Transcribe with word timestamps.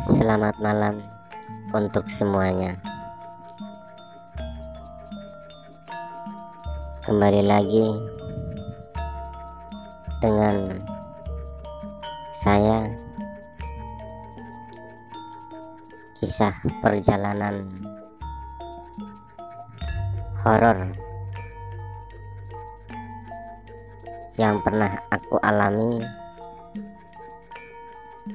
Selamat 0.00 0.56
malam 0.56 1.04
untuk 1.76 2.08
semuanya. 2.08 2.80
Kembali 7.04 7.44
lagi 7.44 7.92
dengan 10.24 10.80
saya 12.32 12.88
kisah 16.16 16.56
perjalanan 16.80 17.68
horor 20.40 20.88
yang 24.40 24.56
pernah 24.64 24.96
aku 25.12 25.36
alami 25.44 26.00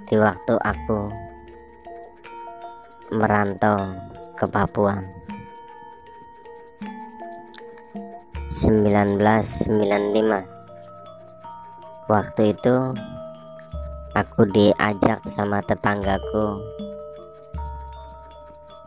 di 0.06 0.16
waktu 0.22 0.54
aku 0.62 1.27
merantau 3.08 3.96
ke 4.36 4.44
Papua. 4.52 5.00
1995 8.48 10.48
waktu 12.08 12.56
itu 12.56 12.76
aku 14.16 14.42
diajak 14.52 15.20
sama 15.28 15.60
tetanggaku. 15.64 16.64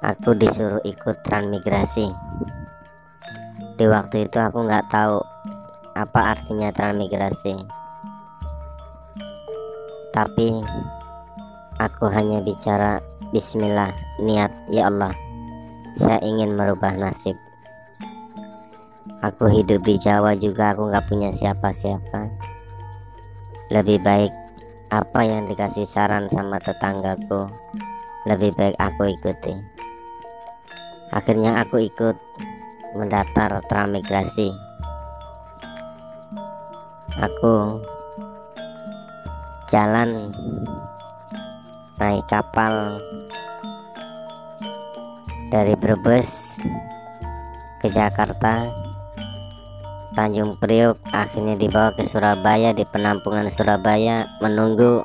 Aku 0.00 0.32
disuruh 0.32 0.80
ikut 0.84 1.20
transmigrasi. 1.20 2.08
Di 3.76 3.84
waktu 3.84 4.28
itu 4.28 4.38
aku 4.40 4.64
nggak 4.64 4.88
tahu 4.88 5.20
apa 5.92 6.20
artinya 6.36 6.72
transmigrasi. 6.72 7.60
Tapi 10.10 10.48
aku 11.76 12.04
hanya 12.08 12.40
bicara 12.40 13.09
Bismillah 13.30 13.94
niat 14.18 14.50
ya 14.74 14.90
Allah. 14.90 15.14
Saya 15.94 16.18
ingin 16.26 16.58
merubah 16.58 16.98
nasib. 16.98 17.38
Aku 19.22 19.46
hidup 19.46 19.86
di 19.86 19.94
Jawa 20.02 20.34
juga 20.34 20.74
aku 20.74 20.90
nggak 20.90 21.06
punya 21.06 21.30
siapa-siapa. 21.30 22.26
Lebih 23.70 24.02
baik 24.02 24.34
apa 24.90 25.20
yang 25.22 25.46
dikasih 25.46 25.86
saran 25.86 26.26
sama 26.26 26.58
tetanggaku 26.58 27.46
lebih 28.26 28.50
baik 28.58 28.76
aku 28.82 29.14
ikuti. 29.14 29.54
Akhirnya 31.14 31.62
aku 31.62 31.86
ikut 31.86 32.18
mendaftar 32.98 33.62
transmigrasi. 33.70 34.50
Aku 37.14 37.78
jalan 39.70 40.34
naik 42.00 42.24
kapal 42.32 42.96
dari 45.52 45.76
Brebes 45.76 46.56
ke 47.84 47.92
Jakarta. 47.92 48.72
Tanjung 50.16 50.58
Priok 50.58 50.96
akhirnya 51.12 51.54
dibawa 51.60 51.92
ke 51.94 52.02
Surabaya 52.08 52.72
di 52.72 52.82
penampungan 52.88 53.46
Surabaya 53.52 54.26
menunggu 54.40 55.04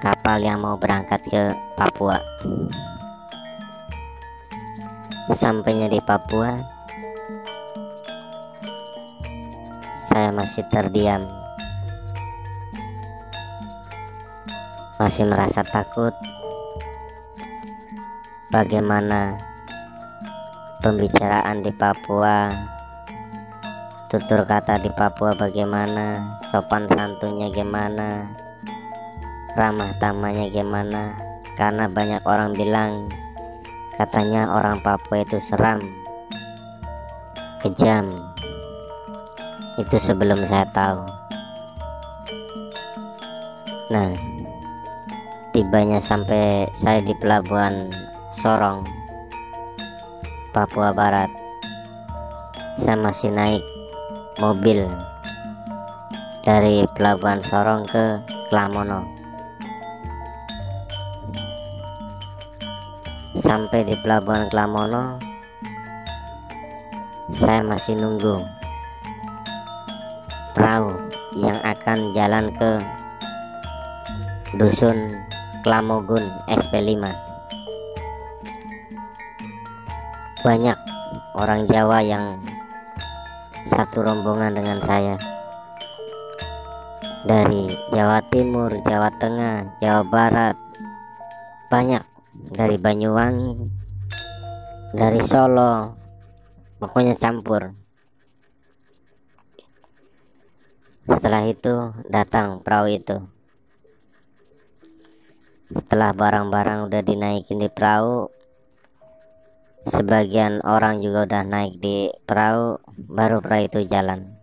kapal 0.00 0.42
yang 0.42 0.64
mau 0.64 0.80
berangkat 0.80 1.20
ke 1.28 1.52
Papua. 1.76 2.18
Sampainya 5.28 5.92
di 5.92 6.00
Papua 6.00 6.56
saya 10.08 10.32
masih 10.32 10.64
terdiam 10.72 11.43
masih 14.96 15.26
merasa 15.26 15.66
takut 15.66 16.14
bagaimana 18.50 19.38
pembicaraan 20.82 21.62
di 21.62 21.72
Papua 21.74 22.54
tutur 24.10 24.46
kata 24.46 24.78
di 24.78 24.90
Papua 24.94 25.34
bagaimana 25.34 26.38
sopan 26.46 26.86
santunnya 26.86 27.50
gimana 27.50 28.30
ramah 29.54 29.94
tamahnya 30.02 30.50
gimana. 30.50 31.14
Karena 31.54 31.86
banyak 31.86 32.26
orang 32.26 32.50
bilang 32.58 33.06
katanya 33.94 34.50
orang 34.50 34.82
Papua 34.82 35.22
itu 35.22 35.38
seram 35.38 35.78
kejam. 37.62 38.18
Itu 39.78 39.96
sebelum 39.98 40.42
saya 40.42 40.66
tahu. 40.74 41.06
Nah 43.94 44.10
tibanya 45.54 46.02
sampai 46.02 46.66
saya 46.74 46.98
di 46.98 47.14
pelabuhan 47.22 47.94
Sorong 48.34 48.82
Papua 50.50 50.90
Barat. 50.90 51.30
Saya 52.74 52.98
masih 52.98 53.30
naik 53.30 53.62
mobil 54.42 54.82
dari 56.42 56.82
pelabuhan 56.98 57.38
Sorong 57.38 57.86
ke 57.86 58.18
Klamono 58.50 59.06
sampai 63.38 63.86
di 63.86 63.94
pelabuhan 64.02 64.50
Klamono 64.50 65.22
saya 67.30 67.62
masih 67.62 67.94
nunggu 67.94 68.42
perahu 70.58 70.98
yang 71.38 71.62
akan 71.62 72.10
jalan 72.10 72.50
ke 72.58 72.70
dusun 74.58 75.13
Klamogun 75.64 76.28
SP5 76.46 77.32
banyak 80.44 80.76
orang 81.40 81.64
Jawa 81.64 82.04
yang 82.04 82.36
satu 83.64 84.04
rombongan 84.04 84.52
dengan 84.52 84.76
saya. 84.84 85.16
Dari 87.24 87.72
Jawa 87.88 88.20
Timur, 88.28 88.76
Jawa 88.84 89.08
Tengah, 89.16 89.80
Jawa 89.80 90.04
Barat. 90.04 90.56
Banyak. 91.72 92.04
Dari 92.52 92.76
Banyuwangi 92.76 93.72
dari 94.94 95.24
Solo. 95.24 95.96
Pokoknya 96.76 97.16
campur. 97.16 97.72
Setelah 101.08 101.48
itu 101.48 101.74
datang 102.12 102.60
perahu 102.60 102.92
itu 102.92 103.16
setelah 105.74 106.14
barang-barang 106.14 106.86
udah 106.86 107.02
dinaikin 107.02 107.58
di 107.58 107.66
perahu 107.66 108.30
sebagian 109.84 110.62
orang 110.62 111.02
juga 111.02 111.26
udah 111.26 111.42
naik 111.42 111.82
di 111.82 112.08
perahu 112.24 112.78
baru 112.94 113.42
perahu 113.42 113.62
itu 113.66 113.80
jalan. 113.90 114.38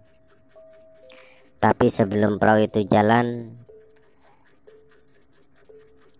Tapi 1.64 1.88
sebelum 1.88 2.36
perahu 2.36 2.68
itu 2.68 2.84
jalan 2.84 3.56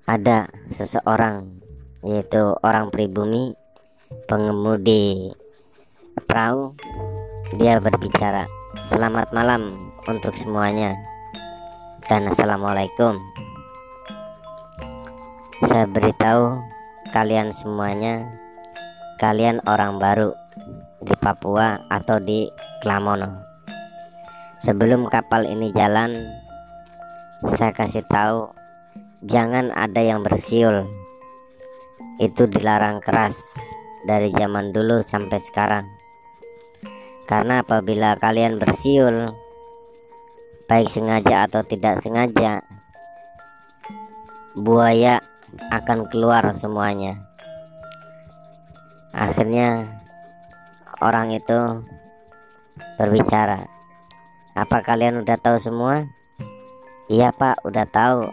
ada 0.08 0.48
seseorang 0.72 1.60
yaitu 2.08 2.56
orang 2.64 2.88
pribumi 2.88 3.54
pengemudi 4.32 5.36
perahu. 6.24 6.72
Dia 7.60 7.84
berbicara 7.84 8.48
selamat 8.88 9.36
malam 9.36 9.92
untuk 10.08 10.32
semuanya 10.40 10.96
dan 12.08 12.32
assalamualaikum 12.32 13.20
saya 15.66 15.86
beritahu 15.86 16.62
kalian 17.14 17.54
semuanya 17.54 18.26
kalian 19.22 19.62
orang 19.70 20.02
baru 20.02 20.34
di 21.02 21.14
Papua 21.18 21.82
atau 21.90 22.18
di 22.18 22.50
Klamono 22.82 23.42
sebelum 24.62 25.10
kapal 25.10 25.46
ini 25.46 25.74
jalan 25.74 26.30
saya 27.42 27.74
kasih 27.74 28.06
tahu 28.06 28.54
jangan 29.26 29.70
ada 29.74 30.02
yang 30.02 30.26
bersiul. 30.26 30.90
Itu 32.22 32.50
dilarang 32.50 33.02
keras 33.02 33.58
dari 34.06 34.34
zaman 34.34 34.74
dulu 34.74 35.02
sampai 35.02 35.42
sekarang. 35.42 35.86
Karena 37.26 37.66
apabila 37.66 38.18
kalian 38.18 38.58
bersiul 38.62 39.34
baik 40.70 40.90
sengaja 40.90 41.50
atau 41.50 41.66
tidak 41.66 41.98
sengaja 41.98 42.62
buaya 44.54 45.22
akan 45.72 46.08
keluar 46.08 46.46
semuanya. 46.56 47.20
Akhirnya 49.12 50.00
orang 51.04 51.36
itu 51.36 51.84
berbicara 52.96 53.68
apa 54.52 54.84
kalian 54.84 55.24
udah 55.24 55.38
tahu 55.40 55.56
semua? 55.56 56.04
Iya 57.08 57.32
pak 57.32 57.64
udah 57.64 57.88
tahu. 57.88 58.28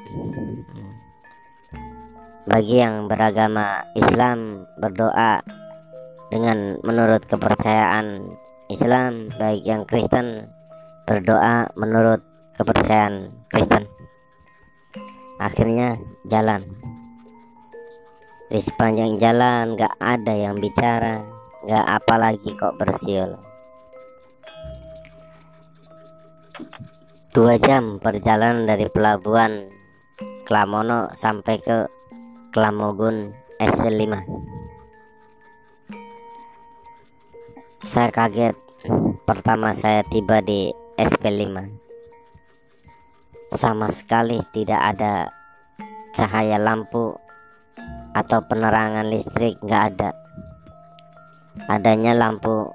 Bagi 2.48 2.82
yang 2.82 3.06
beragama 3.06 3.86
Islam 3.94 4.66
berdoa 4.82 5.42
dengan 6.26 6.82
menurut 6.82 7.22
kepercayaan 7.22 8.34
Islam 8.66 9.30
baik 9.38 9.62
yang 9.62 9.86
Kristen 9.86 10.50
berdoa 11.06 11.70
menurut 11.78 12.18
kepercayaan 12.58 13.30
Kristen. 13.46 13.86
Akhirnya 15.38 16.02
jalan 16.26 16.66
di 18.48 18.60
sepanjang 18.64 19.20
jalan 19.20 19.76
gak 19.76 19.92
ada 20.00 20.32
yang 20.32 20.56
bicara 20.56 21.20
gak 21.68 21.84
apalagi 21.84 22.56
kok 22.56 22.76
bersiul. 22.80 23.36
Dua 27.30 27.60
jam 27.60 28.00
perjalanan 28.00 28.64
dari 28.64 28.88
pelabuhan 28.88 29.68
Klamono 30.48 31.12
sampai 31.12 31.60
ke 31.60 31.86
Klamogun 32.50 33.36
S5 33.60 34.16
saya 37.84 38.10
kaget 38.10 38.58
pertama 39.22 39.70
saya 39.70 40.02
tiba 40.06 40.42
di 40.42 40.74
SP5 40.98 41.46
sama 43.54 43.88
sekali 43.94 44.42
tidak 44.50 44.80
ada 44.82 45.30
cahaya 46.10 46.58
lampu 46.58 47.14
atau 48.12 48.44
penerangan 48.44 49.08
listrik 49.08 49.56
nggak 49.64 49.84
ada. 49.94 50.10
Adanya 51.68 52.14
lampu 52.14 52.70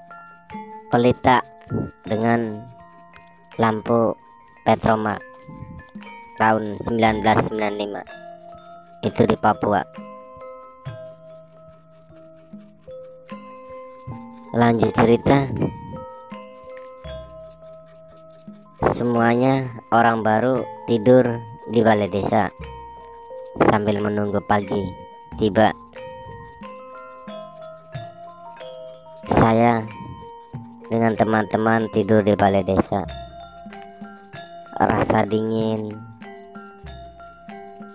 pelita 0.93 1.41
dengan 2.05 2.61
lampu 3.57 4.13
Petromak 4.63 5.19
tahun 6.39 6.79
1995 6.79 9.03
itu 9.03 9.21
di 9.27 9.35
Papua. 9.35 9.83
Lanjut 14.53 14.93
cerita. 14.93 15.49
Semuanya 18.93 19.73
orang 19.89 20.21
baru 20.21 20.61
tidur 20.85 21.41
di 21.73 21.81
balai 21.81 22.07
desa 22.07 22.53
sambil 23.65 23.97
menunggu 23.97 24.37
pagi 24.45 25.02
tiba. 25.37 25.73
Saya 29.29 29.85
dengan 30.91 31.13
teman-teman 31.15 31.89
tidur 31.93 32.25
di 32.25 32.33
balai 32.33 32.65
desa. 32.65 33.07
Rasa 34.77 35.23
dingin. 35.29 35.95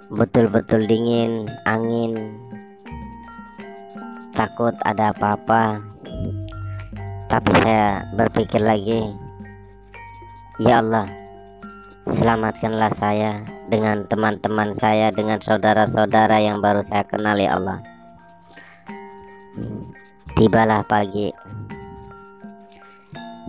Betul-betul 0.08 0.88
dingin 0.88 1.50
angin. 1.68 2.38
Takut 4.32 4.72
ada 4.86 5.10
apa-apa. 5.12 5.82
Tapi 7.28 7.50
saya 7.60 8.08
berpikir 8.16 8.64
lagi 8.64 9.12
ya 10.58 10.82
Allah 10.82 11.06
Selamatkanlah 12.08 12.88
saya 12.96 13.44
dengan 13.68 14.08
teman-teman 14.08 14.72
saya, 14.72 15.12
dengan 15.12 15.36
saudara-saudara 15.44 16.40
yang 16.40 16.64
baru 16.64 16.80
saya 16.80 17.04
kenal 17.04 17.36
ya 17.36 17.60
Allah. 17.60 17.84
Tibalah 20.32 20.82
pagi. 20.88 21.28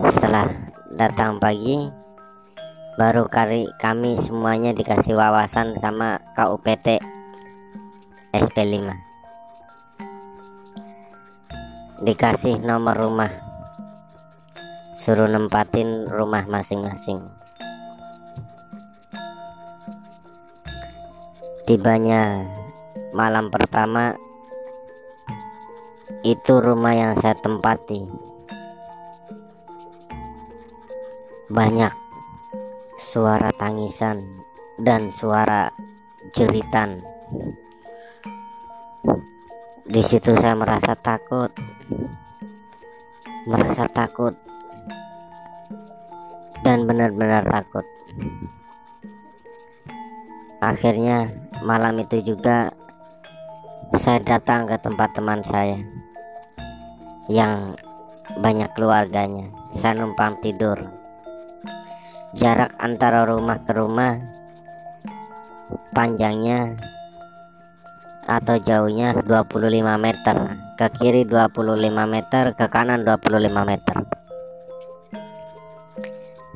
Setelah 0.04 0.48
datang 0.92 1.40
pagi, 1.40 1.88
baru 3.00 3.24
kali 3.32 3.72
kami 3.80 4.20
semuanya 4.20 4.76
dikasih 4.76 5.16
wawasan 5.16 5.72
sama 5.80 6.20
KUPT 6.36 7.00
SP5. 8.36 8.92
Dikasih 12.04 12.60
nomor 12.60 12.96
rumah. 12.96 13.32
Suruh 14.96 15.28
nempatin 15.28 16.08
rumah 16.12 16.44
masing-masing. 16.44 17.39
Tibanya 21.64 22.46
malam 23.10 23.50
pertama 23.50 24.14
itu 26.20 26.60
rumah 26.60 26.92
yang 26.92 27.12
saya 27.16 27.34
tempati. 27.36 28.04
Banyak 31.50 31.94
suara 33.00 33.50
tangisan 33.56 34.22
dan 34.78 35.10
suara 35.10 35.72
jeritan. 36.36 37.02
Di 39.90 40.02
situ 40.06 40.36
saya 40.38 40.54
merasa 40.54 40.94
takut 40.94 41.50
merasa 43.48 43.88
takut 43.88 44.36
dan 46.60 46.84
benar-benar 46.84 47.40
takut 47.48 47.86
akhirnya 50.60 51.32
malam 51.64 51.96
itu 52.00 52.20
juga 52.20 52.72
saya 53.96 54.22
datang 54.22 54.70
ke 54.70 54.76
tempat 54.78 55.10
teman 55.16 55.40
saya 55.42 55.80
yang 57.26 57.74
banyak 58.38 58.70
keluarganya. 58.78 59.50
Saya 59.74 60.02
numpang 60.02 60.38
tidur. 60.38 60.78
Jarak 62.38 62.70
antara 62.78 63.26
rumah 63.26 63.58
ke 63.66 63.72
rumah 63.74 64.22
panjangnya 65.90 66.78
atau 68.30 68.54
jauhnya 68.62 69.18
25 69.26 69.98
meter. 69.98 70.36
Ke 70.78 70.86
kiri 70.94 71.26
25 71.26 71.90
meter 72.06 72.44
ke 72.54 72.66
kanan 72.70 73.02
25 73.02 73.50
meter. 73.66 73.96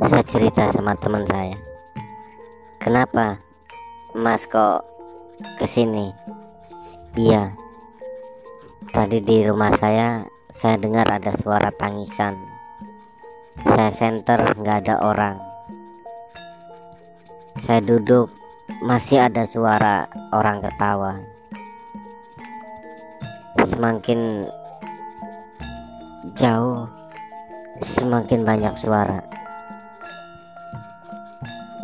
Saya 0.07 0.25
cerita 0.27 0.71
sama 0.71 0.95
teman 0.99 1.27
saya. 1.27 1.55
Kenapa 2.79 3.44
mas 4.15 4.47
kok 4.47 4.87
ke 5.59 5.67
sini? 5.67 6.15
Iya. 7.19 7.51
Tadi 8.95 9.19
di 9.19 9.43
rumah 9.43 9.75
saya 9.75 10.23
saya 10.55 10.79
dengar 10.79 11.03
ada 11.11 11.35
suara 11.35 11.75
tangisan. 11.75 12.39
Saya 13.67 13.91
center 13.91 14.55
nggak 14.55 14.87
ada 14.87 15.03
orang. 15.03 15.37
Saya 17.59 17.83
duduk 17.83 18.31
masih 18.87 19.19
ada 19.19 19.51
suara 19.51 20.07
orang 20.31 20.63
ketawa. 20.63 21.19
Semakin 23.67 24.47
jauh 26.39 26.87
semakin 27.83 28.47
banyak 28.47 28.75
suara. 28.79 29.27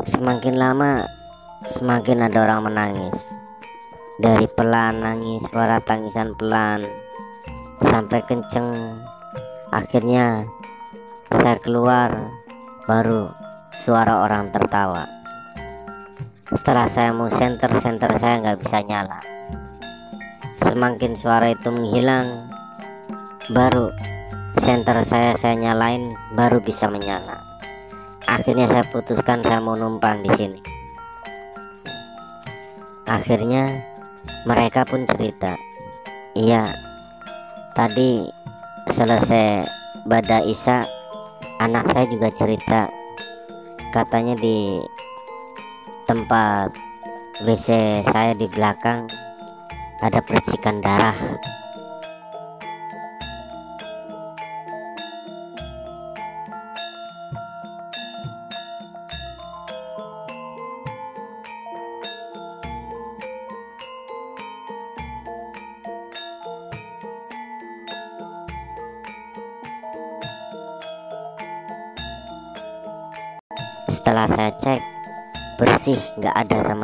Semakin 0.06 0.54
lama 0.54 1.19
semakin 1.60 2.24
ada 2.24 2.48
orang 2.48 2.72
menangis. 2.72 3.36
Dari 4.20 4.48
pelan 4.48 5.04
nangis 5.04 5.44
suara 5.48 5.80
tangisan 5.80 6.32
pelan 6.36 6.88
sampai 7.84 8.24
kenceng. 8.24 9.00
Akhirnya 9.68 10.48
saya 11.28 11.60
keluar 11.60 12.32
baru 12.88 13.32
suara 13.76 14.24
orang 14.24 14.48
tertawa. 14.52 15.04
Setelah 16.48 16.88
saya 16.88 17.12
mau 17.12 17.28
center 17.28 17.76
center 17.76 18.12
saya 18.16 18.40
nggak 18.40 18.60
bisa 18.60 18.80
nyala. 18.80 19.20
Semakin 20.64 21.12
suara 21.12 21.52
itu 21.52 21.68
menghilang 21.68 22.48
baru 23.52 23.92
center 24.60 25.04
saya 25.04 25.36
saya 25.36 25.60
nyalain 25.60 26.16
baru 26.36 26.60
bisa 26.60 26.88
menyala. 26.88 27.40
Akhirnya 28.24 28.68
saya 28.68 28.84
putuskan 28.88 29.44
saya 29.44 29.60
mau 29.60 29.76
numpang 29.76 30.24
di 30.24 30.30
sini 30.36 30.79
akhirnya 33.10 33.82
mereka 34.46 34.86
pun 34.86 35.02
cerita 35.02 35.58
iya 36.38 36.78
tadi 37.74 38.30
selesai 38.86 39.66
bada 40.06 40.40
Isa 40.46 40.86
anak 41.60 41.92
saya 41.92 42.08
juga 42.08 42.32
cerita. 42.32 42.88
Katanya 43.92 44.32
di 44.40 44.80
tempat 46.08 46.72
WC 47.44 48.00
saya 48.08 48.32
di 48.32 48.48
belakang 48.48 49.06
ada 50.00 50.24
percikan 50.24 50.80
darah 50.80 51.14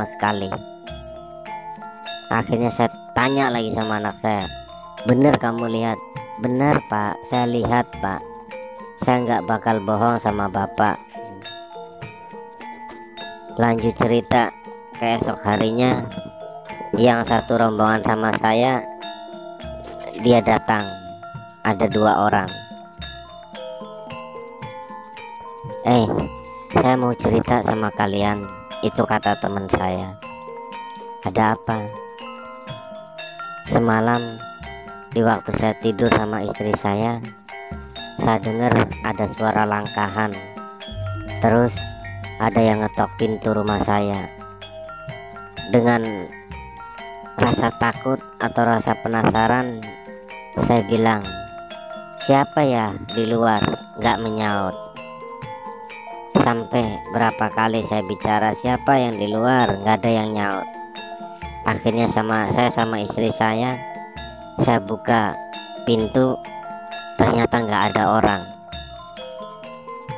sekali. 0.07 0.49
Akhirnya 2.31 2.71
saya 2.71 2.91
tanya 3.19 3.51
lagi 3.51 3.75
sama 3.75 3.99
anak 3.99 4.17
saya 4.19 4.47
bener 5.07 5.39
kamu 5.39 5.71
lihat? 5.71 5.99
Bener 6.43 6.83
pak. 6.91 7.15
Saya 7.23 7.47
lihat 7.47 7.87
pak. 8.03 8.19
Saya 8.99 9.23
nggak 9.23 9.47
bakal 9.47 9.79
bohong 9.87 10.19
sama 10.19 10.51
bapak. 10.51 10.99
Lanjut 13.57 13.95
cerita. 13.95 14.51
Keesok 14.97 15.37
harinya 15.45 16.09
yang 16.97 17.21
satu 17.21 17.61
rombongan 17.61 18.03
sama 18.03 18.35
saya 18.35 18.83
dia 20.25 20.43
datang. 20.43 20.91
Ada 21.63 21.87
dua 21.87 22.27
orang. 22.27 22.51
Eh 25.87 26.07
saya 26.75 26.99
mau 26.99 27.15
cerita 27.15 27.63
sama 27.63 27.95
kalian 27.95 28.56
itu 28.87 29.03
kata 29.03 29.35
teman 29.43 29.67
saya. 29.67 30.15
Ada 31.27 31.59
apa? 31.59 31.83
Semalam 33.67 34.39
di 35.11 35.27
waktu 35.27 35.51
saya 35.59 35.75
tidur 35.83 36.07
sama 36.15 36.47
istri 36.47 36.71
saya 36.79 37.19
saya 38.23 38.39
dengar 38.39 38.71
ada 39.03 39.27
suara 39.27 39.67
langkahan. 39.67 40.31
Terus 41.43 41.75
ada 42.39 42.61
yang 42.63 42.87
ngetok 42.87 43.11
pintu 43.19 43.51
rumah 43.51 43.83
saya. 43.83 44.31
Dengan 45.75 46.31
rasa 47.43 47.75
takut 47.83 48.23
atau 48.39 48.63
rasa 48.63 48.95
penasaran 49.03 49.83
saya 50.63 50.87
bilang 50.87 51.27
siapa 52.23 52.63
ya 52.63 52.95
di 53.19 53.27
luar? 53.27 53.67
Nggak 53.99 54.21
menyaut 54.23 54.76
sampai 56.47 57.03
berapa 57.11 57.51
kali 57.51 57.83
saya 57.83 58.07
bicara 58.07 58.55
siapa 58.55 59.03
yang 59.03 59.19
di 59.19 59.27
luar 59.27 59.83
nggak 59.83 59.99
ada 59.99 60.11
yang 60.15 60.31
nyaut. 60.31 60.69
Akhirnya 61.67 62.07
sama 62.07 62.47
saya 62.55 62.71
sama 62.71 63.03
istri 63.03 63.35
saya 63.35 63.75
saya 64.63 64.79
buka 64.79 65.35
pintu 65.83 66.39
ternyata 67.19 67.67
nggak 67.67 67.83
ada 67.91 68.03
orang. 68.15 68.43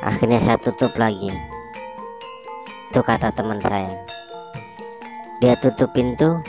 Akhirnya 0.05 0.37
saya 0.37 0.61
tutup 0.61 0.93
lagi. 1.01 1.33
Itu 2.93 3.01
kata 3.01 3.33
teman 3.33 3.57
saya. 3.65 3.97
Dia 5.41 5.57
tutup 5.57 5.97
pintu 5.97 6.45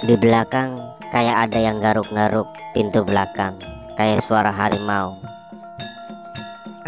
di 0.00 0.16
belakang 0.16 0.80
kayak 1.12 1.44
ada 1.52 1.60
yang 1.60 1.76
garuk-garuk 1.76 2.48
pintu 2.72 3.04
belakang 3.04 3.60
kayak 4.00 4.24
suara 4.24 4.48
harimau. 4.48 5.20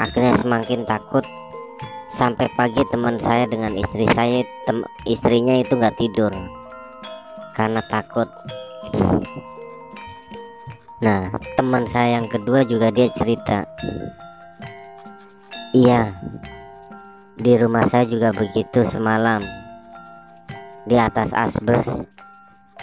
Akhirnya 0.00 0.32
semakin 0.40 0.88
takut 0.88 1.28
sampai 2.20 2.52
pagi 2.52 2.84
teman 2.92 3.16
saya 3.16 3.48
dengan 3.48 3.72
istri 3.80 4.04
saya 4.12 4.44
tem 4.68 4.84
istrinya 5.08 5.56
itu 5.56 5.72
nggak 5.72 5.96
tidur 5.96 6.28
karena 7.56 7.80
takut 7.88 8.28
nah 11.00 11.32
teman 11.56 11.88
saya 11.88 12.20
yang 12.20 12.28
kedua 12.28 12.68
juga 12.68 12.92
dia 12.92 13.08
cerita 13.08 13.64
iya 15.72 16.12
di 17.40 17.56
rumah 17.56 17.88
saya 17.88 18.04
juga 18.04 18.36
begitu 18.36 18.84
semalam. 18.84 19.40
Di 20.84 21.00
atas 21.00 21.32
asbes 21.32 22.04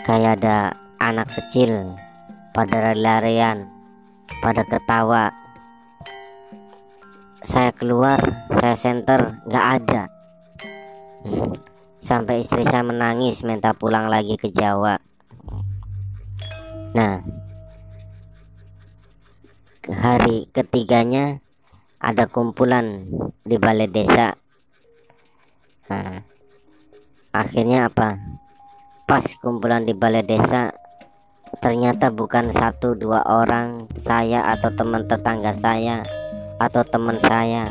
kayak 0.01 0.41
ada 0.41 0.73
anak 0.97 1.29
kecil 1.29 1.93
pada 2.57 2.89
lari-larian, 2.89 3.69
pada 4.41 4.65
ketawa. 4.65 5.29
Saya 7.47 7.71
keluar, 7.71 8.19
saya 8.51 8.75
center, 8.75 9.39
nggak 9.47 9.67
ada. 9.79 10.03
Sampai 12.03 12.43
istri 12.43 12.67
saya 12.67 12.83
menangis 12.83 13.39
minta 13.47 13.71
pulang 13.71 14.11
lagi 14.11 14.35
ke 14.35 14.51
Jawa. 14.51 14.99
Nah, 16.91 17.23
hari 19.87 20.51
ketiganya 20.51 21.39
ada 22.03 22.27
kumpulan 22.27 23.07
di 23.47 23.55
balai 23.55 23.87
desa 23.87 24.35
nah, 25.87 26.19
akhirnya 27.31 27.87
apa 27.87 28.19
pas 29.07 29.23
kumpulan 29.39 29.87
di 29.87 29.95
balai 29.95 30.27
desa 30.27 30.75
ternyata 31.63 32.11
bukan 32.11 32.51
satu 32.51 32.99
dua 32.99 33.23
orang 33.23 33.87
saya 33.95 34.43
atau 34.51 34.75
teman 34.75 35.07
tetangga 35.07 35.55
saya 35.55 36.03
atau 36.57 36.81
teman 36.85 37.17
saya 37.21 37.69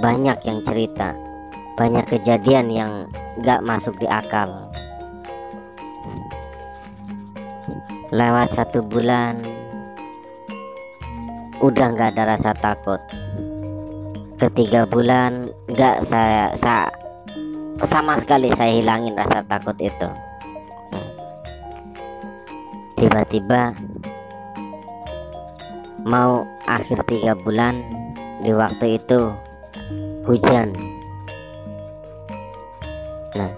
banyak 0.00 0.38
yang 0.44 0.60
cerita. 0.64 1.12
Banyak 1.76 2.04
kejadian 2.08 2.68
yang 2.68 2.92
gak 3.40 3.64
masuk 3.64 3.96
di 3.96 4.08
akal. 4.08 4.68
Lewat 8.12 8.52
satu 8.52 8.84
bulan 8.84 9.40
udah 11.64 11.86
gak 11.96 12.12
ada 12.16 12.36
rasa 12.36 12.52
takut. 12.52 13.00
Ketiga 14.36 14.84
bulan 14.84 15.48
gak 15.72 16.04
saya, 16.04 16.52
saya 16.58 16.90
sama 17.88 18.20
sekali 18.20 18.52
saya 18.52 18.74
hilangin 18.74 19.16
rasa 19.16 19.40
takut 19.48 19.76
itu. 19.80 20.08
Tiba-tiba 23.00 23.72
mau 26.04 26.44
akhir 26.68 27.06
tiga 27.06 27.32
bulan 27.38 28.01
di 28.42 28.50
waktu 28.50 28.98
itu 28.98 29.30
hujan. 30.26 30.74
Nah 33.38 33.52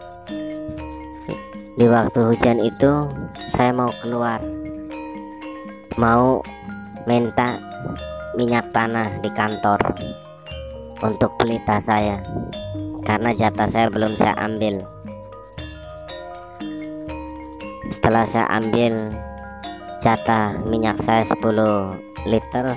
di 1.81 1.87
waktu 1.89 2.21
hujan 2.21 2.61
itu 2.61 3.09
saya 3.49 3.73
mau 3.73 3.89
keluar. 4.05 4.45
Mau 5.97 6.45
minta 7.09 7.57
minyak 8.37 8.69
tanah 8.77 9.25
di 9.25 9.31
kantor 9.33 9.81
untuk 11.01 11.33
pelita 11.41 11.81
saya 11.81 12.21
karena 13.09 13.33
jatah 13.33 13.69
saya 13.73 13.89
belum 13.89 14.21
saya 14.21 14.37
ambil. 14.37 14.85
Setelah 17.89 18.29
saya 18.29 18.47
ambil 18.53 19.17
jatah 20.03 20.61
minyak 20.69 21.01
saya 21.01 21.25
10 21.25 22.29
liter 22.29 22.77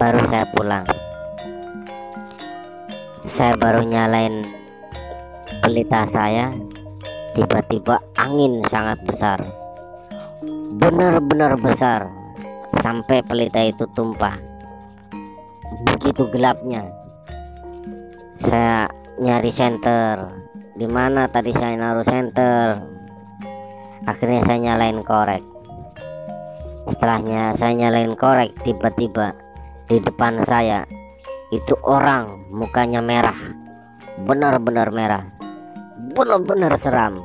baru 0.00 0.20
saya 0.32 0.48
pulang 0.56 1.01
saya 3.32 3.56
baru 3.56 3.80
nyalain 3.80 4.44
pelita 5.64 6.04
saya 6.04 6.52
tiba-tiba 7.32 7.96
angin 8.20 8.60
sangat 8.68 9.00
besar. 9.08 9.40
Benar-benar 10.76 11.56
besar 11.56 12.12
sampai 12.84 13.24
pelita 13.24 13.64
itu 13.64 13.88
tumpah. 13.96 14.36
Begitu 15.88 16.28
gelapnya. 16.28 16.92
Saya 18.36 18.84
nyari 19.16 19.48
center 19.48 20.28
di 20.76 20.84
mana 20.84 21.24
tadi 21.24 21.56
saya 21.56 21.80
naruh 21.80 22.04
center 22.04 22.84
akhirnya 24.04 24.44
saya 24.44 24.58
nyalain 24.60 25.00
korek. 25.00 25.40
Setelahnya 26.84 27.56
saya 27.56 27.80
nyalain 27.80 28.12
korek 28.12 28.52
tiba-tiba 28.60 29.32
di 29.88 30.04
depan 30.04 30.36
saya 30.44 30.84
itu 31.52 31.76
orang 31.84 32.48
mukanya 32.48 33.04
merah. 33.04 33.36
Benar-benar 34.24 34.88
merah. 34.88 35.22
Benar-benar 36.16 36.74
seram. 36.80 37.20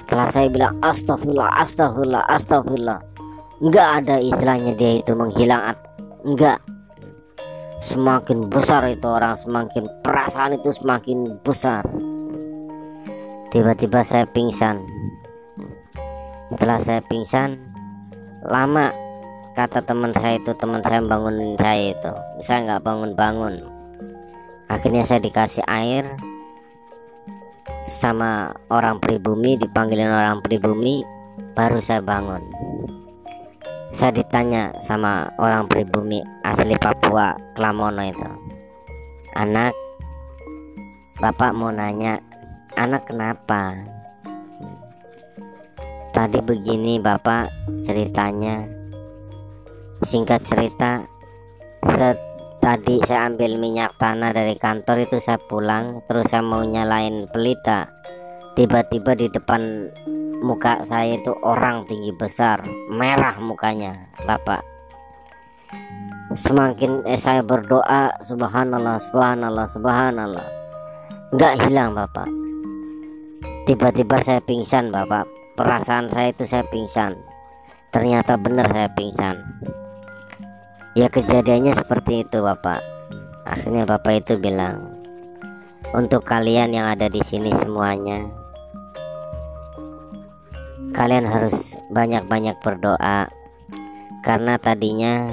Setelah 0.00 0.32
saya 0.32 0.48
bilang 0.48 0.80
astagfirullah 0.80 1.60
astagfirullah 1.60 2.24
astagfirullah 2.32 3.00
enggak 3.60 3.88
ada 4.02 4.16
istilahnya 4.16 4.72
dia 4.72 5.04
itu 5.04 5.12
menghilang 5.12 5.76
enggak 6.24 6.56
semakin 7.84 8.48
besar 8.48 8.88
itu 8.88 9.04
orang 9.04 9.36
semakin 9.36 9.84
perasaan 10.00 10.56
itu 10.56 10.72
semakin 10.72 11.36
besar. 11.44 11.84
Tiba-tiba 13.52 14.00
saya 14.00 14.24
pingsan. 14.30 14.80
Setelah 16.50 16.78
saya 16.80 17.00
pingsan 17.04 17.60
lama 18.48 18.90
kata 19.54 19.82
teman 19.82 20.14
saya 20.14 20.38
itu 20.38 20.54
teman 20.54 20.82
saya 20.86 21.02
bangunin 21.02 21.58
saya 21.58 21.94
itu. 21.94 22.12
Saya 22.42 22.58
nggak 22.66 22.82
bangun-bangun. 22.86 23.66
Akhirnya 24.70 25.02
saya 25.02 25.18
dikasih 25.18 25.66
air 25.66 26.06
sama 27.90 28.54
orang 28.70 29.02
pribumi 29.02 29.58
dipanggilin 29.58 30.14
orang 30.14 30.38
pribumi 30.46 31.02
baru 31.58 31.82
saya 31.82 31.98
bangun. 31.98 32.38
Saya 33.90 34.14
ditanya 34.14 34.70
sama 34.78 35.34
orang 35.42 35.66
pribumi 35.66 36.22
asli 36.46 36.78
Papua 36.78 37.34
Klamono 37.58 38.06
itu. 38.06 38.30
Anak 39.34 39.74
bapak 41.18 41.50
mau 41.50 41.74
nanya 41.74 42.22
anak 42.78 43.10
kenapa? 43.10 43.74
Tadi 46.14 46.38
begini 46.38 47.02
bapak 47.02 47.50
ceritanya 47.82 48.79
singkat 50.00 50.40
cerita 50.48 51.04
tadi 52.60 53.00
saya 53.04 53.28
ambil 53.28 53.56
minyak 53.60 53.96
tanah 53.96 54.32
dari 54.32 54.56
kantor 54.56 55.04
itu 55.08 55.16
saya 55.20 55.40
pulang 55.40 56.04
terus 56.08 56.28
saya 56.32 56.44
mau 56.44 56.64
nyalain 56.64 57.28
pelita. 57.28 57.88
Tiba-tiba 58.56 59.16
di 59.16 59.30
depan 59.32 59.88
muka 60.40 60.84
saya 60.84 61.16
itu 61.16 61.32
orang 61.44 61.84
tinggi 61.88 62.12
besar 62.12 62.64
merah 62.92 63.36
mukanya 63.40 64.08
bapak. 64.24 64.64
Semakin 66.30 67.02
eh, 67.04 67.18
saya 67.18 67.42
berdoa 67.42 68.14
subhanallah 68.24 69.02
subhanallah 69.02 69.66
subhanallah. 69.68 70.48
Nggak 71.36 71.54
hilang 71.66 71.92
bapak. 71.96 72.28
Tiba-tiba 73.68 74.18
saya 74.24 74.40
pingsan 74.42 74.90
bapak. 74.90 75.28
Perasaan 75.54 76.08
saya 76.08 76.32
itu 76.32 76.48
saya 76.48 76.64
pingsan. 76.70 77.18
Ternyata 77.92 78.38
benar 78.38 78.70
saya 78.70 78.88
pingsan 78.94 79.36
ya 80.98 81.06
kejadiannya 81.10 81.74
seperti 81.74 82.26
itu 82.26 82.38
bapak. 82.42 82.82
Akhirnya 83.46 83.88
bapak 83.88 84.26
itu 84.26 84.38
bilang 84.38 85.00
untuk 85.90 86.22
kalian 86.22 86.70
yang 86.70 86.86
ada 86.86 87.10
di 87.10 87.18
sini 87.18 87.50
semuanya 87.50 88.30
kalian 90.90 91.22
harus 91.26 91.78
banyak-banyak 91.90 92.58
berdoa 92.62 93.30
karena 94.20 94.58
tadinya 94.58 95.32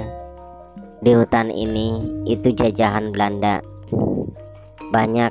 di 0.98 1.14
hutan 1.14 1.50
ini 1.50 2.02
itu 2.26 2.50
jajahan 2.54 3.14
Belanda. 3.14 3.62
Banyak 4.90 5.30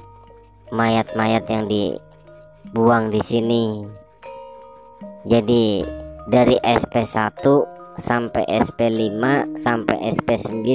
mayat-mayat 0.72 1.44
yang 1.50 1.66
dibuang 1.68 3.10
di 3.12 3.20
sini. 3.20 3.84
Jadi 5.28 5.84
dari 6.30 6.56
SP1 6.64 7.44
sampai 7.98 8.46
SP5 8.46 9.58
sampai 9.58 9.98
SP9 10.14 10.70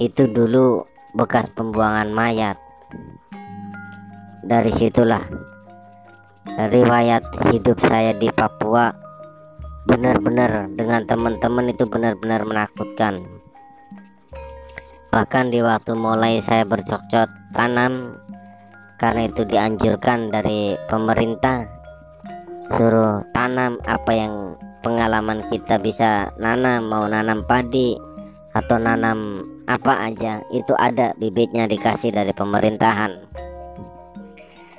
itu 0.00 0.24
dulu 0.26 0.88
bekas 1.12 1.52
pembuangan 1.52 2.08
mayat. 2.10 2.56
Dari 4.42 4.72
situlah 4.72 5.22
riwayat 6.56 7.52
hidup 7.52 7.76
saya 7.84 8.16
di 8.16 8.32
Papua 8.32 8.90
benar-benar 9.84 10.72
dengan 10.72 11.04
teman-teman 11.04 11.68
itu 11.68 11.84
benar-benar 11.84 12.44
menakutkan. 12.48 13.24
Bahkan 15.08 15.52
di 15.52 15.60
waktu 15.64 15.92
mulai 15.96 16.40
saya 16.44 16.68
bercocok 16.68 17.28
tanam 17.56 18.16
karena 19.00 19.28
itu 19.28 19.44
dianjurkan 19.48 20.28
dari 20.28 20.76
pemerintah 20.88 21.64
suruh 22.76 23.24
tanam 23.32 23.80
apa 23.88 24.12
yang 24.12 24.34
pengalaman 24.82 25.46
kita 25.50 25.78
bisa 25.82 26.30
nanam 26.38 26.86
mau 26.86 27.04
nanam 27.10 27.42
padi 27.44 27.98
atau 28.54 28.78
nanam 28.78 29.44
apa 29.68 30.08
aja 30.08 30.40
itu 30.48 30.72
ada 30.80 31.12
bibitnya 31.20 31.68
dikasih 31.68 32.14
dari 32.14 32.32
pemerintahan. 32.32 33.28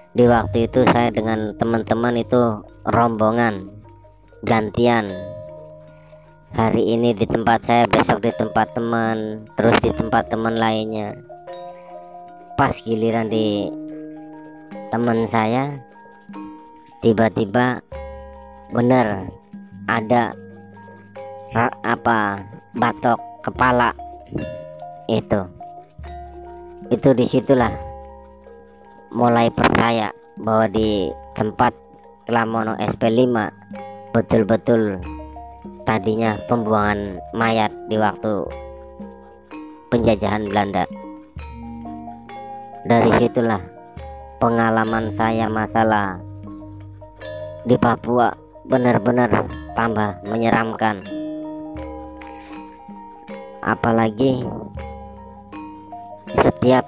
Di 0.10 0.26
waktu 0.26 0.66
itu 0.66 0.84
saya 0.90 1.14
dengan 1.14 1.54
teman-teman 1.56 2.18
itu 2.18 2.66
rombongan 2.90 3.70
gantian. 4.44 5.14
Hari 6.50 6.98
ini 6.98 7.14
di 7.14 7.30
tempat 7.30 7.62
saya 7.62 7.86
besok 7.86 8.26
di 8.26 8.34
tempat 8.34 8.74
teman 8.74 9.46
terus 9.54 9.78
di 9.86 9.94
tempat 9.94 10.34
teman 10.34 10.58
lainnya. 10.58 11.14
Pas 12.58 12.74
giliran 12.74 13.30
di 13.30 13.70
teman 14.90 15.30
saya 15.30 15.78
tiba-tiba 17.06 17.86
benar 18.74 19.30
ada. 19.98 20.38
Apa? 21.82 22.46
Batok 22.78 23.18
kepala. 23.42 23.90
Itu. 25.10 25.50
Itu 26.94 27.18
di 27.18 27.26
situlah 27.26 27.74
mulai 29.10 29.50
percaya 29.50 30.14
bahwa 30.38 30.70
di 30.70 31.10
tempat 31.34 31.74
Kelamono 32.30 32.78
SP5 32.78 33.26
betul-betul 34.14 35.02
tadinya 35.82 36.38
pembuangan 36.46 37.18
mayat 37.34 37.74
di 37.90 37.98
waktu 37.98 38.46
penjajahan 39.90 40.46
Belanda. 40.46 40.86
Dari 42.86 43.10
situlah 43.18 43.58
pengalaman 44.38 45.10
saya 45.10 45.50
masalah 45.50 46.22
di 47.66 47.74
Papua 47.82 48.49
benar-benar 48.70 49.50
tambah 49.74 50.22
menyeramkan. 50.30 51.02
Apalagi 53.66 54.46
setiap 56.32 56.86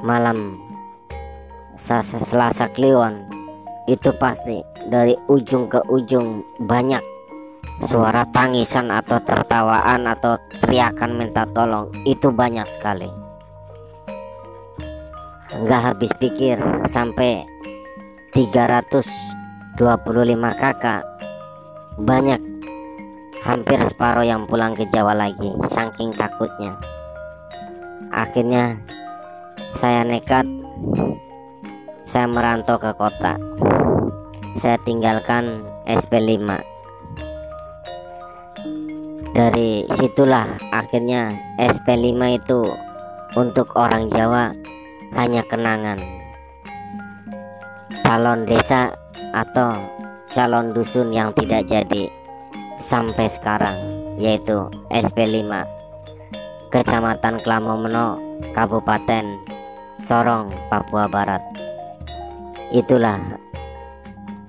malam 0.00 0.62
Selasa 1.74 2.70
Kliwon 2.70 3.26
itu 3.90 4.14
pasti 4.16 4.62
dari 4.88 5.18
ujung 5.26 5.66
ke 5.66 5.82
ujung 5.90 6.46
banyak 6.62 7.02
suara 7.90 8.22
tangisan 8.30 8.94
atau 8.94 9.18
tertawaan 9.20 10.06
atau 10.06 10.38
teriakan 10.62 11.18
minta 11.18 11.42
tolong 11.50 11.90
itu 12.06 12.30
banyak 12.30 12.64
sekali 12.70 13.10
nggak 15.54 15.82
habis 15.82 16.10
pikir 16.18 16.58
sampai 16.86 17.46
325 19.74 20.54
kakak. 20.54 21.02
Banyak. 21.98 22.38
Hampir 23.42 23.76
separuh 23.82 24.22
yang 24.22 24.46
pulang 24.46 24.72
ke 24.72 24.86
Jawa 24.88 25.12
lagi 25.18 25.50
saking 25.66 26.14
takutnya. 26.14 26.78
Akhirnya 28.14 28.78
saya 29.74 30.06
nekat 30.06 30.46
saya 32.06 32.30
merantau 32.30 32.78
ke 32.78 32.94
kota. 32.94 33.34
Saya 34.62 34.78
tinggalkan 34.86 35.66
SP5 35.90 36.62
dari 39.34 39.82
situlah 39.98 40.46
akhirnya 40.70 41.34
SP5 41.58 42.14
itu 42.38 42.70
untuk 43.34 43.74
orang 43.74 44.06
Jawa 44.06 44.54
hanya 45.18 45.42
kenangan. 45.42 45.98
Calon 48.06 48.46
desa 48.46 49.03
atau 49.34 49.82
calon 50.30 50.70
dusun 50.70 51.10
yang 51.10 51.34
tidak 51.34 51.66
jadi 51.66 52.06
sampai 52.78 53.26
sekarang 53.26 53.74
yaitu 54.18 54.70
SP5 54.94 55.50
Kecamatan 56.70 57.42
Klamomeno 57.42 58.18
Kabupaten 58.54 59.26
Sorong 60.02 60.50
Papua 60.70 61.06
Barat. 61.06 61.38
Itulah 62.74 63.22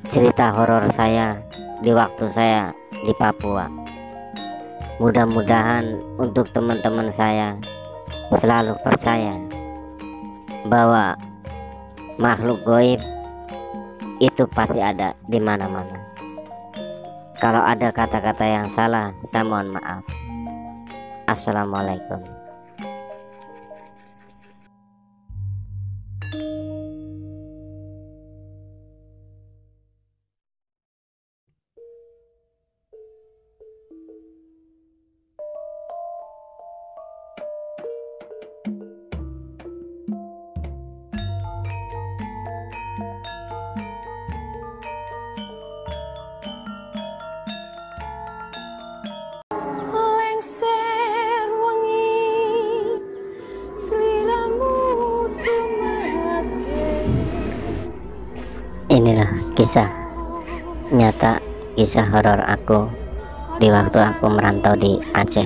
cerita 0.09 0.49
horor 0.49 0.89
saya 0.89 1.37
di 1.85 1.93
waktu 1.93 2.25
saya 2.25 2.73
di 3.05 3.13
Papua. 3.13 3.69
Mudah-mudahan 4.97 6.01
untuk 6.17 6.49
teman-teman 6.49 7.13
saya 7.13 7.53
selalu 8.33 8.73
percaya 8.81 9.37
bahwa 10.65 11.13
makhluk 12.17 12.57
goib 12.65 12.97
itu 14.19 14.43
pasti 14.51 14.79
ada 14.79 15.11
di 15.27 15.39
mana-mana. 15.39 15.99
Kalau 17.39 17.61
ada 17.61 17.91
kata-kata 17.91 18.45
yang 18.47 18.67
salah 18.71 19.11
saya 19.21 19.43
mohon 19.43 19.75
maaf. 19.75 20.03
Assalamualaikum 21.25 22.34
kisah 61.85 62.09
horor 62.09 62.41
aku 62.49 62.89
di 63.61 63.69
waktu 63.69 64.01
aku 64.01 64.25
merantau 64.25 64.73
di 64.73 64.97
Aceh 65.13 65.45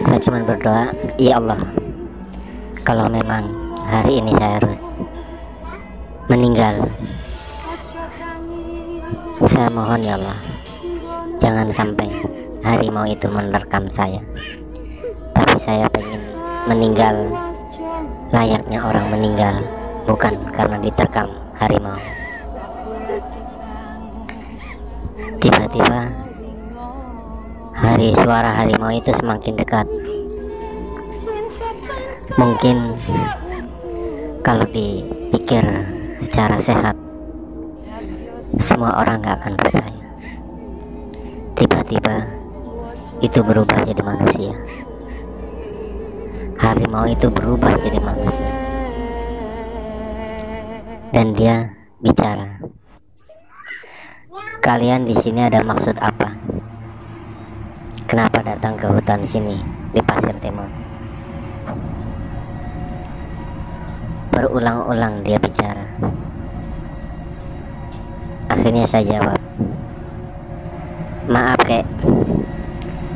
Saya 0.06 0.18
cuma 0.22 0.38
berdoa 0.46 0.94
ya 1.18 1.42
Allah 1.42 1.58
kalau 2.86 3.10
memang 3.10 3.50
hari 3.90 4.22
ini 4.22 4.30
saya 4.38 4.62
harus 4.62 5.02
meninggal 6.28 6.88
saya 9.54 9.70
mohon 9.70 10.02
ya 10.02 10.18
Allah 10.18 10.34
jangan 11.38 11.70
sampai 11.70 12.10
harimau 12.66 13.06
itu 13.06 13.30
menerkam 13.30 13.86
saya. 13.86 14.18
Tapi 15.30 15.54
saya 15.62 15.86
pengen 15.94 16.18
meninggal. 16.66 17.14
Layaknya 18.34 18.82
orang 18.82 19.14
meninggal 19.14 19.62
bukan 20.10 20.34
karena 20.50 20.74
diterkam 20.82 21.30
harimau. 21.54 21.94
Tiba-tiba 25.38 26.00
hari 27.78 28.10
suara 28.18 28.50
harimau 28.58 28.90
itu 28.90 29.14
semakin 29.14 29.54
dekat. 29.54 29.86
Mungkin 32.34 32.98
kalau 34.42 34.66
dipikir 34.66 35.62
secara 36.18 36.58
sehat 36.58 36.93
semua 38.74 38.90
orang 39.06 39.22
gak 39.22 39.38
akan 39.38 39.54
percaya. 39.54 40.02
Tiba-tiba 41.54 42.26
itu 43.22 43.38
berubah 43.38 43.86
jadi 43.86 44.02
manusia. 44.02 44.50
Harimau 46.58 47.06
itu 47.06 47.30
berubah 47.30 47.70
jadi 47.78 48.02
manusia. 48.02 48.50
Dan 51.14 51.38
dia 51.38 51.70
bicara 52.02 52.58
kalian 54.58 55.06
di 55.06 55.14
sini 55.22 55.46
ada 55.46 55.62
maksud 55.62 55.94
apa? 56.02 56.34
Kenapa 58.10 58.42
datang 58.42 58.74
ke 58.74 58.90
hutan 58.90 59.22
sini 59.22 59.54
di 59.94 60.02
pasir 60.02 60.34
timur? 60.42 60.66
Berulang-ulang 64.34 65.22
dia 65.22 65.38
bicara 65.38 65.86
akhirnya 68.48 68.84
saya 68.84 69.04
jawab 69.06 69.40
maaf 71.28 71.60
kek. 71.64 71.86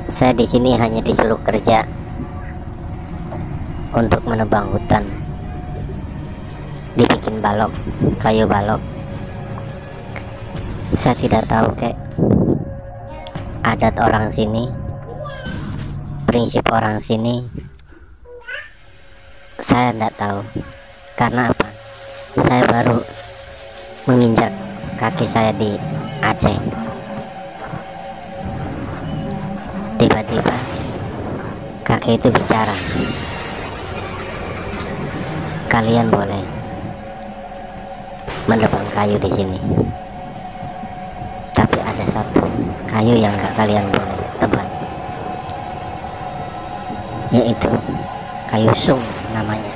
Saya 0.09 0.33
di 0.33 0.49
sini 0.49 0.73
hanya 0.81 1.05
disuruh 1.05 1.37
kerja 1.45 1.85
untuk 3.93 4.25
menebang 4.25 4.73
hutan. 4.73 5.05
Dibikin 6.97 7.45
balok 7.45 7.71
kayu 8.19 8.49
balok. 8.49 8.81
Saya 10.97 11.15
tidak 11.21 11.45
tahu 11.47 11.69
kek. 11.77 11.97
Adat 13.63 13.95
orang 14.01 14.33
sini 14.33 14.65
prinsip 16.25 16.65
orang 16.73 16.97
sini 17.01 17.45
saya 19.61 19.93
tidak 19.93 20.13
tahu. 20.17 20.41
Karena 21.19 21.51
apa? 21.51 21.69
Saya 22.39 22.63
baru 22.65 22.99
menginjak 24.07 24.68
kaki 24.99 25.23
saya 25.31 25.55
di 25.55 25.79
Aceh. 26.19 26.59
Tiba-tiba 29.95 30.57
kaki 31.87 32.19
itu 32.19 32.29
bicara. 32.35 32.75
Kalian 35.71 36.11
boleh 36.11 36.43
menebang 38.51 38.83
kayu 38.91 39.15
di 39.23 39.31
sini. 39.31 39.59
Tapi 41.55 41.79
ada 41.79 42.05
satu 42.11 42.43
kayu 42.91 43.15
yang 43.15 43.39
gak 43.39 43.55
kalian 43.55 43.87
boleh 43.95 44.19
tebang. 44.43 44.71
Yaitu 47.31 47.71
kayu 48.51 48.75
sung 48.75 49.03
namanya. 49.31 49.71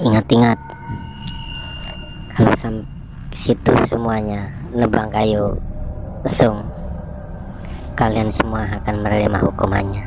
Ingat-ingat 0.00 0.63
situ 3.44 3.76
semuanya. 3.84 4.48
Nebang 4.72 5.12
kayu 5.12 5.52
sung. 6.24 6.64
Kalian 7.92 8.32
semua 8.32 8.64
akan 8.80 9.04
menerima 9.04 9.38
hukumannya. 9.44 10.04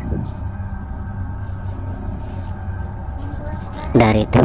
Dari 3.93 4.26
itu 4.26 4.43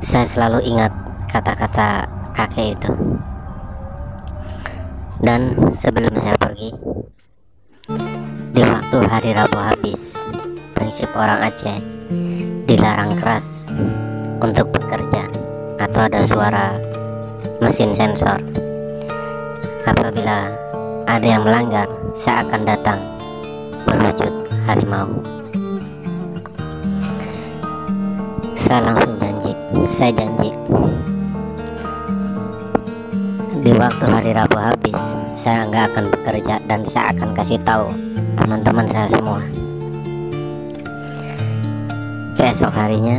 saya 0.00 0.24
selalu 0.24 0.64
ingat 0.64 0.92
kata-kata 1.28 2.08
kakek 2.32 2.72
itu. 2.72 2.92
Dan 5.20 5.52
sebelum 5.76 6.16
saya 6.16 6.40
pergi 6.40 6.72
di 8.56 8.62
waktu 8.64 8.98
hari 9.04 9.30
Rabu 9.36 9.60
habis 9.60 10.16
prinsip 10.72 11.10
orang 11.12 11.52
Aceh 11.52 11.78
dilarang 12.64 13.12
keras 13.20 13.68
untuk 14.40 14.72
bekerja 14.72 15.26
atau 15.78 16.00
ada 16.06 16.22
suara 16.24 16.97
mesin 17.58 17.90
sensor. 17.90 18.38
Apabila 19.82 20.46
ada 21.10 21.26
yang 21.26 21.42
melanggar 21.42 21.90
saya 22.14 22.46
akan 22.46 22.62
datang 22.62 23.00
berwujud 23.82 24.32
harimau. 24.68 25.10
Saya 28.54 28.92
langsung 28.92 29.16
janji 29.18 29.52
saya 29.90 30.12
janji. 30.14 30.50
Di 33.58 33.74
waktu 33.74 34.04
hari 34.06 34.30
Rabu 34.38 34.58
habis 34.58 35.00
saya 35.34 35.66
nggak 35.66 35.84
akan 35.92 36.04
bekerja 36.14 36.62
dan 36.70 36.86
saya 36.86 37.10
akan 37.10 37.34
kasih 37.34 37.58
tahu 37.66 37.90
teman-teman 38.38 38.86
saya 38.86 39.08
semua. 39.10 39.42
Keesok 42.38 42.70
harinya 42.70 43.18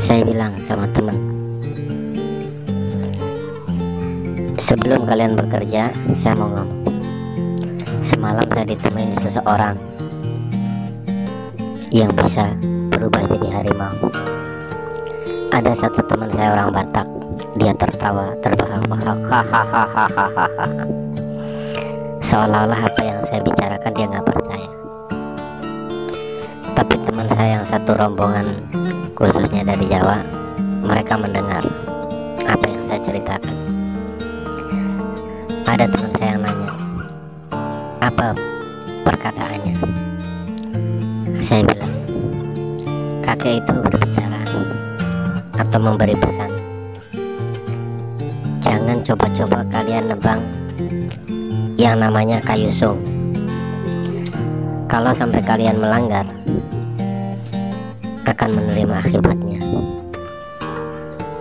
saya 0.00 0.24
bilang 0.24 0.56
sama 0.64 0.88
teman 0.96 1.29
sebelum 4.70 5.02
kalian 5.02 5.34
bekerja 5.34 5.90
saya 6.14 6.38
mau 6.38 6.46
ngomong 6.46 6.94
semalam 8.06 8.46
saya 8.54 8.70
ditemani 8.70 9.18
seseorang 9.18 9.74
yang 11.90 12.14
bisa 12.14 12.54
berubah 12.94 13.18
jadi 13.26 13.48
harimau. 13.50 14.06
Ada 15.50 15.74
satu 15.74 16.06
teman 16.06 16.30
saya 16.30 16.54
orang 16.54 16.70
Batak. 16.70 17.08
Dia 17.58 17.74
tertawa 17.74 18.30
terbahak-bahak 18.46 19.18
hahaha 19.26 20.46
seolah-olah 22.30 22.78
apa 22.78 23.02
yang 23.02 23.18
saya 23.26 23.42
bicarakan 23.42 23.90
dia 23.90 24.06
nggak 24.06 24.22
percaya. 24.22 24.70
Tapi 26.78 26.94
teman 27.10 27.26
saya 27.34 27.58
yang 27.58 27.66
satu 27.66 27.90
rombongan 27.98 28.46
khususnya 29.18 29.66
dari 29.66 29.90
Jawa 29.90 30.22
mereka 30.86 31.18
mendengar 31.18 31.66
apa 32.46 32.64
yang 32.70 32.82
saya 32.86 33.00
ceritakan 33.02 33.39
ada 35.80 35.96
teman 35.96 36.12
saya 36.12 36.28
yang 36.36 36.42
nanya 36.44 36.72
apa 38.04 38.26
perkataannya? 39.00 39.74
Saya 41.40 41.64
bilang 41.64 41.94
kakek 43.24 43.64
itu 43.64 43.72
berbicara 43.72 44.44
atau 45.56 45.78
memberi 45.80 46.12
pesan. 46.20 46.52
Jangan 48.60 49.00
coba-coba 49.08 49.64
kalian 49.72 50.04
nebang 50.12 50.44
yang 51.80 51.96
namanya 51.96 52.44
kayu 52.44 52.68
sung. 52.68 53.00
Kalau 54.84 55.16
sampai 55.16 55.40
kalian 55.40 55.80
melanggar 55.80 56.28
akan 58.28 58.50
menerima 58.52 58.96
akibatnya. 59.00 59.64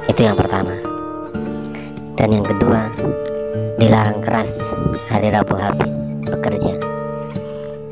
Itu 0.07 0.21
yang 0.23 0.39
pertama. 0.39 0.79
Dan 2.15 2.39
yang 2.39 2.47
kedua 2.47 2.87
dilarang 3.79 4.18
keras 4.29 4.61
hari 5.09 5.33
Rabu 5.33 5.57
habis 5.57 6.13
bekerja 6.21 6.77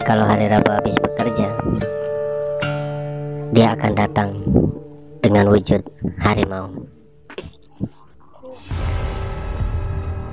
kalau 0.05 0.21
hari 0.21 0.45
Rabu 0.45 0.69
habis 0.69 0.93
bekerja 1.01 1.49
dia 3.57 3.73
akan 3.73 3.97
datang 3.97 4.29
dengan 5.25 5.49
wujud 5.49 5.81
harimau. 6.21 6.69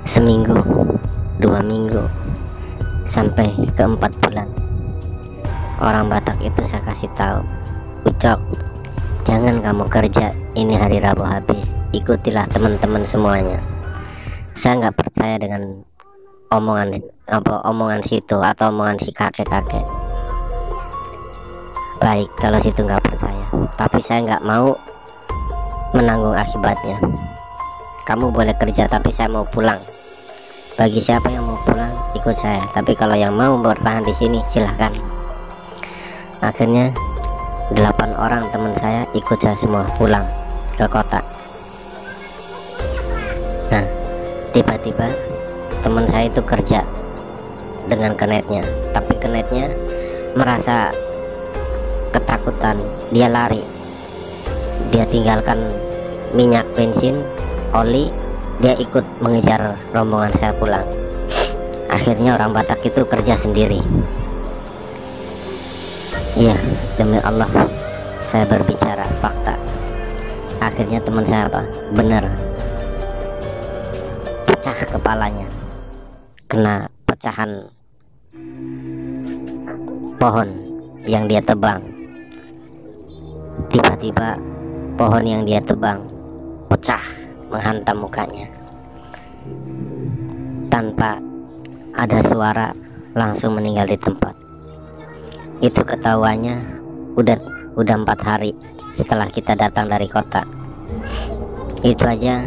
Seminggu, 0.05 0.61
dua 1.41 1.65
minggu, 1.65 2.05
sampai 3.09 3.49
ke 3.73 3.81
empat 3.81 4.13
bulan. 4.21 4.45
Orang 5.81 6.13
Batak 6.13 6.37
itu 6.45 6.61
saya 6.69 6.85
kasih 6.85 7.09
tahu, 7.17 7.41
Ucok, 8.05 8.37
jangan 9.25 9.57
kamu 9.57 9.89
kerja 9.89 10.37
ini 10.53 10.77
hari 10.77 11.01
Rabu 11.01 11.25
habis. 11.25 11.73
Ikutilah 11.97 12.45
teman-teman 12.53 13.01
semuanya. 13.01 13.57
Saya 14.53 14.85
nggak 14.85 15.01
percaya 15.01 15.41
dengan 15.41 15.94
omongan 16.53 16.99
apa 17.25 17.65
omongan 17.65 18.01
situ 18.05 18.37
atau 18.37 18.69
omongan 18.69 18.97
si 19.01 19.09
kakek-kakek 19.09 20.05
baik 22.05 22.29
kalau 22.37 22.59
situ 22.59 22.85
nggak 22.85 23.01
percaya. 23.01 23.45
Tapi 23.75 23.99
saya 24.03 24.19
nggak 24.23 24.45
mau 24.45 24.75
menanggung 25.95 26.35
akibatnya. 26.35 26.93
Kamu 28.05 28.29
boleh 28.29 28.53
kerja 28.53 28.85
tapi 28.85 29.09
saya 29.09 29.31
mau 29.31 29.47
pulang. 29.47 29.81
Bagi 30.75 30.99
siapa 30.99 31.31
yang 31.31 31.47
mau 31.47 31.57
pulang 31.63 31.89
ikut 32.13 32.35
saya. 32.37 32.61
Tapi 32.75 32.93
kalau 32.93 33.17
yang 33.17 33.33
mau 33.33 33.57
bertahan 33.57 34.05
di 34.05 34.13
sini 34.13 34.43
silahkan. 34.45 34.91
Akhirnya 36.45 36.93
delapan 37.73 38.13
orang 38.13 38.53
teman 38.53 38.77
saya 38.77 39.09
ikut 39.17 39.39
saya 39.41 39.57
semua 39.57 39.87
pulang 39.97 40.27
ke 40.77 40.85
kota. 40.85 41.25
Nah 43.73 43.85
tiba-tiba 44.53 45.09
teman 45.85 46.09
saya 46.09 46.25
itu 46.25 46.41
kerja 46.41 46.81
dengan 47.85 48.17
kenetnya 48.17 48.65
tapi 48.89 49.13
kenetnya 49.21 49.69
merasa 50.33 50.89
ketakutan 52.09 52.81
dia 53.13 53.29
lari 53.29 53.61
dia 54.89 55.05
tinggalkan 55.05 55.61
minyak 56.33 56.65
bensin 56.73 57.21
oli 57.77 58.09
dia 58.65 58.73
ikut 58.81 59.05
mengejar 59.21 59.77
rombongan 59.93 60.33
saya 60.33 60.57
pulang 60.57 60.89
akhirnya 61.85 62.33
orang 62.33 62.49
Batak 62.49 62.81
itu 62.81 63.05
kerja 63.05 63.37
sendiri 63.37 63.77
Iya, 66.35 66.51
demi 66.99 67.15
Allah, 67.23 67.47
saya 68.19 68.43
berbicara 68.43 69.07
fakta. 69.23 69.55
Akhirnya 70.59 70.99
teman 70.99 71.23
saya 71.23 71.47
apa? 71.47 71.63
Benar. 71.95 72.27
Pecah 74.43 74.75
kepalanya. 74.83 75.47
Kena 76.45 76.87
pecahan 77.09 77.69
pohon 80.21 80.49
yang 81.05 81.25
dia 81.25 81.41
tebang. 81.41 81.81
Tiba-tiba 83.71 84.37
pohon 84.95 85.23
yang 85.25 85.41
dia 85.45 85.59
tebang 85.61 86.05
pecah 86.69 87.01
menghantam 87.49 88.05
mukanya. 88.05 88.47
Tanpa 90.69 91.17
ada 91.95 92.19
suara 92.27 92.75
langsung 93.15 93.55
meninggal 93.55 93.87
di 93.87 93.95
tempat 93.95 94.35
itu 95.63 95.81
ketahuannya 95.87 96.59
udah 97.15 97.39
udah 97.79 97.95
empat 98.03 98.19
hari 98.19 98.51
setelah 98.91 99.31
kita 99.31 99.55
datang 99.55 99.87
dari 99.87 100.03
kota 100.11 100.43
itu 101.79 102.03
aja 102.03 102.43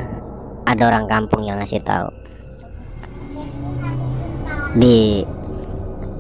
ada 0.69 0.83
orang 0.93 1.09
kampung 1.09 1.49
yang 1.49 1.57
ngasih 1.57 1.81
tahu 1.81 2.13
di 4.79 5.27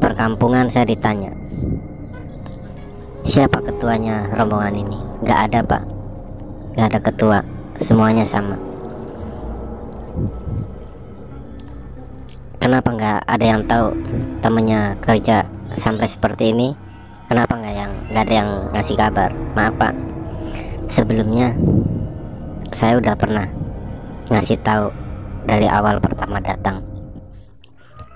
perkampungan 0.02 0.66
saya 0.66 0.90
ditanya 0.90 1.30
siapa 3.28 3.60
ketuanya 3.60 4.24
rombongan 4.32 4.72
ini? 4.72 4.98
Nggak 5.20 5.40
ada 5.46 5.60
pak. 5.60 5.84
Nggak 6.74 6.88
ada 6.88 7.00
ketua. 7.04 7.38
Semuanya 7.76 8.24
sama. 8.24 8.56
Kenapa 12.58 12.88
nggak 12.90 13.20
ada 13.28 13.44
yang 13.44 13.62
tahu 13.68 13.92
temennya 14.40 14.96
kerja 15.04 15.44
sampai 15.76 16.08
seperti 16.08 16.56
ini? 16.56 16.72
Kenapa 17.28 17.60
nggak 17.60 17.74
yang 17.76 17.92
nggak 18.10 18.24
ada 18.24 18.34
yang 18.34 18.50
ngasih 18.72 18.96
kabar? 18.96 19.30
Maaf 19.52 19.76
pak. 19.76 19.94
Sebelumnya 20.88 21.52
saya 22.72 22.96
udah 22.96 23.12
pernah 23.12 23.46
ngasih 24.32 24.56
tahu 24.64 24.88
dari 25.44 25.68
awal 25.68 26.00
pertama 26.00 26.40
datang 26.40 26.87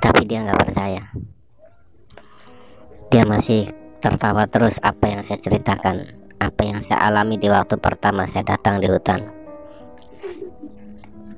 tapi 0.03 0.27
dia 0.27 0.43
nggak 0.43 0.59
percaya. 0.59 1.15
Dia 3.07 3.23
masih 3.23 3.71
tertawa 4.03 4.51
terus 4.51 4.83
apa 4.83 5.07
yang 5.07 5.23
saya 5.23 5.39
ceritakan 5.39 6.19
apa 6.43 6.63
yang 6.67 6.83
saya 6.83 7.07
alami 7.07 7.39
di 7.39 7.47
waktu 7.47 7.79
pertama 7.79 8.27
saya 8.27 8.43
datang 8.43 8.83
di 8.83 8.91
hutan. 8.91 9.23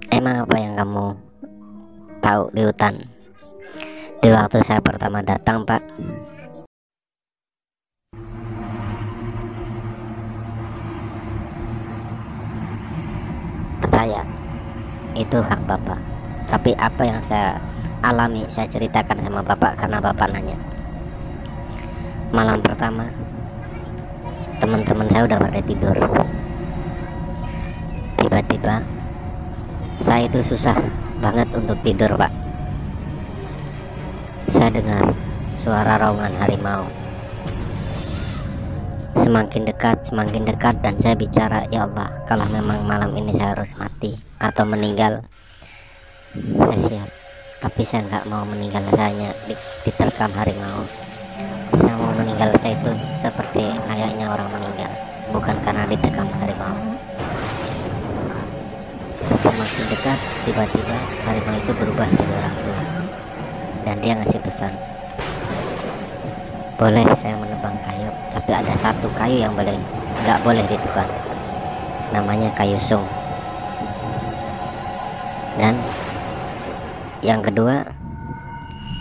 Emang 0.09 0.49
apa 0.49 0.57
yang 0.57 0.81
kamu 0.81 1.13
tahu 2.25 2.49
di 2.57 2.63
hutan? 2.65 3.05
Di 4.25 4.33
waktu 4.33 4.65
saya 4.65 4.81
pertama 4.81 5.21
datang 5.21 5.69
pak. 5.69 5.85
Percaya. 13.85 14.25
Itu 15.13 15.45
hak 15.45 15.61
bapak. 15.69 16.01
Tapi 16.49 16.73
apa 16.81 17.03
yang 17.05 17.21
saya 17.21 17.61
alami 18.05 18.45
saya 18.53 18.69
ceritakan 18.69 19.25
sama 19.25 19.41
bapak 19.41 19.81
karena 19.81 20.05
bapak 20.05 20.29
nanya 20.29 20.59
malam 22.29 22.61
pertama 22.61 23.09
teman-teman 24.61 25.09
saya 25.09 25.25
udah 25.25 25.39
pada 25.41 25.61
tidur 25.65 25.97
tiba-tiba 28.21 28.85
saya 30.05 30.29
itu 30.29 30.45
susah 30.45 30.77
banget 31.25 31.49
untuk 31.57 31.81
tidur 31.81 32.13
pak 32.21 32.45
saya 34.55 34.69
dengar 34.81 35.17
suara 35.65 35.97
raungan 35.97 36.35
harimau. 36.45 36.85
Semakin 39.17 39.65
dekat, 39.65 40.05
semakin 40.05 40.45
dekat 40.45 40.77
dan 40.85 41.01
saya 41.01 41.17
bicara, 41.17 41.65
"Ya 41.73 41.89
Allah, 41.89 42.13
kalau 42.29 42.45
memang 42.53 42.85
malam 42.85 43.17
ini 43.17 43.33
saya 43.33 43.57
harus 43.57 43.73
mati 43.81 44.13
atau 44.37 44.69
meninggal, 44.69 45.25
saya 46.37 46.81
siap. 46.85 47.14
Tapi 47.65 47.81
saya 47.81 48.05
nggak 48.05 48.29
mau 48.29 48.45
meninggal 48.45 48.85
hanya 49.01 49.33
diterkam 49.89 50.29
harimau. 50.37 50.85
Saya 51.73 51.97
mau 51.97 52.13
meninggal 52.13 52.53
saya 52.61 52.77
itu 52.77 52.93
seperti 53.17 53.73
layaknya 53.89 54.29
orang 54.29 54.53
meninggal, 54.53 54.93
bukan 55.33 55.57
karena 55.65 55.89
diterkam 55.89 56.29
harimau." 56.45 56.77
Semakin 59.41 59.85
dekat, 59.89 60.19
tiba-tiba 60.45 60.97
harimau 61.25 61.57
itu 61.57 61.73
berubah 61.73 62.05
jadi 62.13 62.33
orang 62.37 62.57
tua 62.61 62.81
dan 63.85 63.97
dia 64.01 64.17
ngasih 64.17 64.41
pesan 64.41 64.73
boleh 66.75 67.07
saya 67.15 67.39
menebang 67.39 67.77
kayu 67.87 68.11
tapi 68.35 68.51
ada 68.51 68.75
satu 68.75 69.07
kayu 69.15 69.47
yang 69.47 69.55
boleh 69.55 69.77
nggak 70.25 70.41
boleh 70.43 70.65
ditebang 70.67 71.07
namanya 72.11 72.51
kayu 72.57 72.81
sung 72.81 73.05
dan 75.61 75.79
yang 77.25 77.41
kedua 77.41 77.89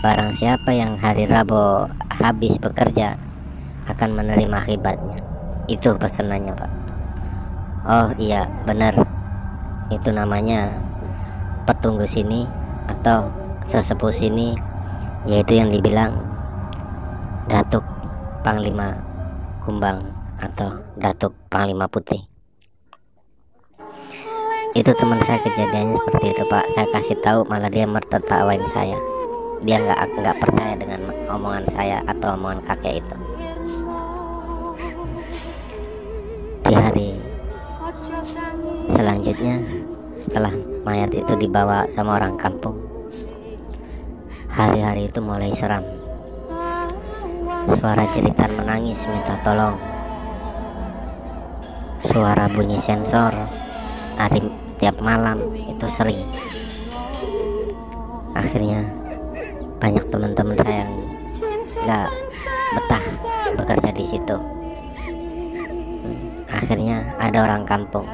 barang 0.00 0.32
siapa 0.32 0.72
yang 0.72 0.96
hari 0.96 1.28
Rabu 1.28 1.84
habis 2.08 2.56
bekerja 2.56 3.20
akan 3.84 4.16
menerima 4.16 4.64
akibatnya 4.64 5.20
itu 5.68 5.92
pesanannya 5.96 6.56
pak. 6.56 6.72
Oh 7.84 8.08
iya 8.16 8.48
benar. 8.64 8.96
Itu 9.92 10.08
namanya 10.08 10.72
petunggu 11.68 12.08
sini 12.08 12.48
atau 12.88 13.28
sesepuh 13.68 14.12
sini 14.12 14.56
yaitu 15.28 15.60
yang 15.60 15.68
dibilang 15.68 16.16
Datuk 17.48 17.84
Panglima 18.40 18.96
Kumbang 19.60 20.00
atau 20.40 20.80
Datuk 20.96 21.36
Panglima 21.52 21.88
Putih 21.88 22.33
itu 24.74 24.90
teman 24.98 25.22
saya 25.22 25.38
kejadiannya 25.46 25.94
seperti 25.94 26.26
itu 26.34 26.42
pak 26.50 26.66
saya 26.74 26.86
kasih 26.90 27.16
tahu 27.22 27.46
malah 27.46 27.70
dia 27.70 27.86
mertetawain 27.86 28.62
saya 28.66 28.98
dia 29.62 29.78
nggak 29.78 30.18
nggak 30.18 30.36
percaya 30.42 30.74
dengan 30.74 31.00
omongan 31.30 31.64
saya 31.70 32.02
atau 32.10 32.34
omongan 32.34 32.60
kakek 32.66 33.00
itu 33.00 33.16
di 36.66 36.74
hari 36.74 37.08
selanjutnya 38.90 39.62
setelah 40.18 40.52
mayat 40.82 41.14
itu 41.14 41.32
dibawa 41.38 41.86
sama 41.92 42.18
orang 42.18 42.34
kampung 42.34 42.94
Hari-hari 44.54 45.10
itu 45.10 45.18
mulai 45.18 45.50
seram. 45.50 45.82
Suara 47.66 48.06
jeritan 48.14 48.54
menangis 48.54 49.02
minta 49.10 49.34
tolong. 49.42 49.74
Suara 51.98 52.46
bunyi 52.46 52.78
sensor 52.78 53.34
hari 54.14 54.46
setiap 54.74 54.98
malam 54.98 55.38
itu 55.54 55.86
sering. 55.86 56.26
Akhirnya 58.34 58.82
banyak 59.78 60.04
teman-teman 60.10 60.58
saya 60.58 60.82
yang 60.82 60.92
gak 61.86 62.10
betah 62.74 63.04
bekerja 63.54 63.90
di 63.94 64.04
situ. 64.04 64.36
Akhirnya 66.50 67.14
ada 67.22 67.38
orang 67.46 67.62
kampung 67.62 68.06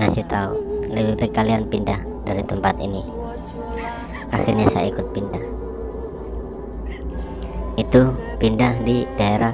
ngasih 0.00 0.24
tahu 0.32 0.56
lebih 0.88 1.14
baik 1.20 1.32
kalian 1.36 1.68
pindah 1.68 2.00
dari 2.24 2.40
tempat 2.40 2.72
ini 2.80 3.04
akhirnya 4.32 4.66
saya 4.72 4.88
ikut 4.88 5.08
pindah 5.12 5.44
itu 7.76 8.02
pindah 8.40 8.72
di 8.80 9.04
daerah 9.20 9.52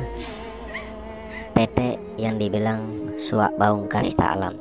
PT 1.56 1.98
yang 2.20 2.38
dibilang 2.38 3.11
Suak 3.16 3.59
Baung 3.59 3.90
Karista 3.90 4.38
Alam 4.38 4.54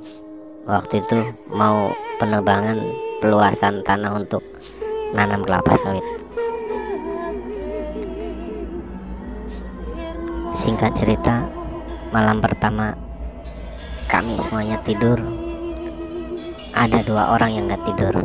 waktu 0.65 1.05
itu 1.05 1.17
mau 1.53 1.93
penebangan 2.17 2.81
peluasan 3.21 3.85
tanah 3.85 4.17
untuk 4.17 4.41
nanam 5.13 5.45
kelapa 5.45 5.77
sawit. 5.77 6.05
Singkat 10.57 10.91
cerita 10.97 11.45
malam 12.09 12.41
pertama 12.41 12.97
kami 14.09 14.41
semuanya 14.41 14.81
tidur. 14.81 15.21
Ada 16.75 17.07
dua 17.07 17.31
orang 17.37 17.55
yang 17.55 17.63
gak 17.71 17.85
tidur. 17.87 18.15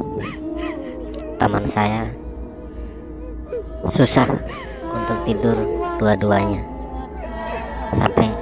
Teman 1.38 1.64
saya. 1.70 2.08
Susah 3.86 4.26
untuk 4.90 5.18
tidur 5.28 5.54
dua-duanya. 6.02 6.64
Sampai 7.94 8.32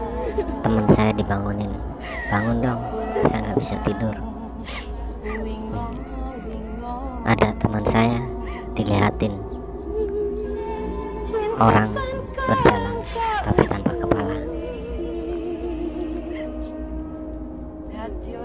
teman 0.64 0.86
saya 0.96 1.12
dibangunin. 1.12 1.70
Bangun 2.32 2.58
dong 2.64 2.97
bisa 3.58 3.74
tidur. 3.82 4.14
Ada 7.26 7.48
teman 7.58 7.84
saya 7.90 8.22
dilihatin 8.78 9.34
orang 11.58 11.90
berjalan 12.38 12.96
tapi 13.44 13.62
tanpa 13.66 13.92
kepala. 13.98 14.36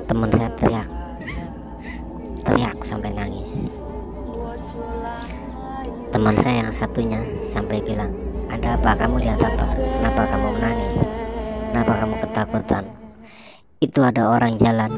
Teman 0.10 0.30
saya 0.34 0.50
teriak 0.58 0.90
teriak 2.44 2.78
sampai 2.82 3.12
nangis. 3.14 3.70
Teman 6.10 6.36
saya 6.42 6.66
yang 6.66 6.74
satunya 6.74 7.22
sampai 7.46 7.78
bilang 7.86 8.12
ada 8.50 8.76
apa? 8.76 8.98
Kamu 8.98 9.18
lihat 9.22 9.40
apa 9.40 9.74
kenapa 10.04 10.30
kamu 10.30 10.48
menangis 10.60 10.98
kenapa 11.72 11.94
kamu 11.96 12.16
ketakutan 12.22 12.84
itu 13.84 14.00
ada 14.00 14.32
orang 14.32 14.56
jalan. 14.56 14.96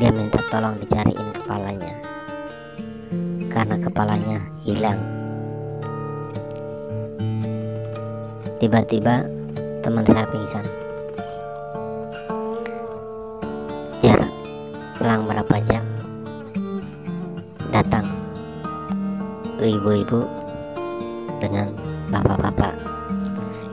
Dia 0.00 0.08
minta 0.08 0.40
tolong 0.48 0.80
dicariin 0.80 1.28
kepalanya. 1.36 1.94
Karena 3.52 3.76
kepalanya 3.76 4.38
hilang. 4.64 4.96
Tiba-tiba 8.56 9.28
teman 9.84 10.00
saya 10.08 10.24
pingsan. 10.32 10.64
Jarak 14.00 14.32
selang 14.96 15.28
berapa 15.28 15.56
jam? 15.68 15.84
Datang 17.68 18.08
ibu-ibu 19.60 20.24
dengan 21.36 21.68
bapak-bapak. 22.08 22.72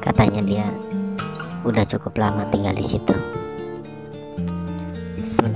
Katanya 0.03 0.43
dia 0.43 0.67
udah 1.63 1.87
cukup 1.87 2.19
lama 2.19 2.43
tinggal 2.51 2.75
di 2.75 2.83
situ 2.83 3.40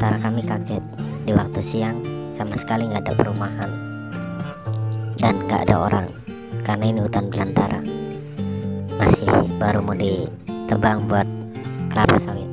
sementara 0.06 0.22
kami 0.22 0.42
kaget 0.46 0.84
di 1.26 1.34
waktu 1.34 1.62
siang. 1.66 1.98
Sama 2.38 2.54
sekali 2.54 2.86
nggak 2.86 3.10
ada 3.10 3.14
perumahan. 3.18 3.72
Dan 5.18 5.34
nggak 5.50 5.66
ada 5.66 5.76
orang. 5.82 6.08
Karena 6.62 6.94
ini 6.94 7.02
hutan 7.02 7.26
belantara. 7.34 7.82
Masih 9.02 9.26
baru 9.58 9.82
mau 9.82 9.98
ditebang 9.98 11.10
buat 11.10 11.26
kelapa 11.90 12.22
sawit 12.22 12.45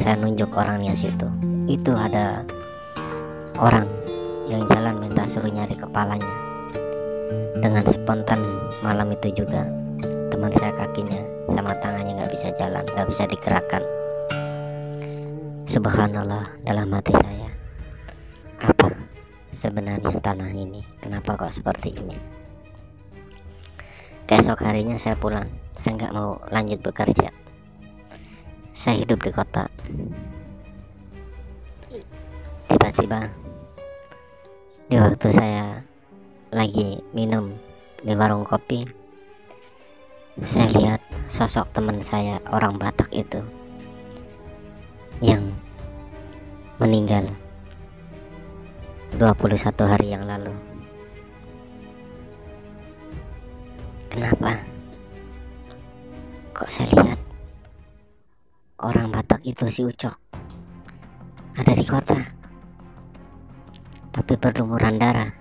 saya 0.00 0.16
nunjuk 0.16 0.48
orang 0.56 0.80
nias 0.80 1.04
itu 1.04 1.28
itu 1.68 1.92
ada 1.92 2.40
orang 3.60 3.84
yang 4.48 4.64
jalan 4.66 4.98
minta 4.98 5.22
suruh 5.22 5.52
nyari 5.52 5.76
kepalanya. 5.76 6.34
Dengan 7.60 7.84
spontan 7.86 8.40
malam 8.82 9.12
itu 9.12 9.44
juga 9.44 9.68
teman 10.32 10.50
saya 10.56 10.72
kakinya 10.74 11.20
sama 11.52 11.76
tangannya 11.78 12.16
nggak 12.16 12.32
bisa 12.32 12.48
jalan 12.56 12.82
nggak 12.96 13.08
bisa 13.12 13.28
digerakkan. 13.28 13.84
Subhanallah 15.68 16.48
dalam 16.66 16.90
hati 16.90 17.14
saya 17.14 17.48
apa 18.64 18.90
sebenarnya 19.54 20.18
tanah 20.18 20.50
ini? 20.50 20.82
Kenapa 20.98 21.36
kok 21.36 21.52
seperti 21.52 21.94
ini? 21.94 22.16
Keesok 24.26 24.64
harinya 24.64 24.96
saya 24.96 25.14
pulang 25.14 25.46
saya 25.76 26.00
nggak 26.00 26.14
mau 26.16 26.40
lanjut 26.48 26.80
bekerja. 26.82 27.30
Saya 28.74 29.04
hidup 29.04 29.20
di 29.20 29.30
kota 29.30 29.68
lagi 36.60 37.00
minum 37.16 37.56
di 38.04 38.12
warung 38.12 38.44
kopi. 38.44 38.84
Saya 40.44 40.68
lihat 40.76 41.00
sosok 41.24 41.72
teman 41.72 42.04
saya 42.04 42.36
orang 42.52 42.76
Batak 42.76 43.08
itu 43.16 43.40
yang 45.24 45.56
meninggal 46.76 47.32
21 49.16 49.72
hari 49.88 50.12
yang 50.12 50.28
lalu. 50.28 50.52
Kenapa? 54.12 54.60
Kok 56.52 56.68
saya 56.68 56.92
lihat 56.92 57.20
orang 58.84 59.08
Batak 59.08 59.40
itu 59.48 59.64
si 59.72 59.80
Ucok 59.80 60.12
ada 61.56 61.72
di 61.72 61.88
kota 61.88 62.20
tapi 64.12 64.36
berlumuran 64.36 65.00
darah 65.00 65.39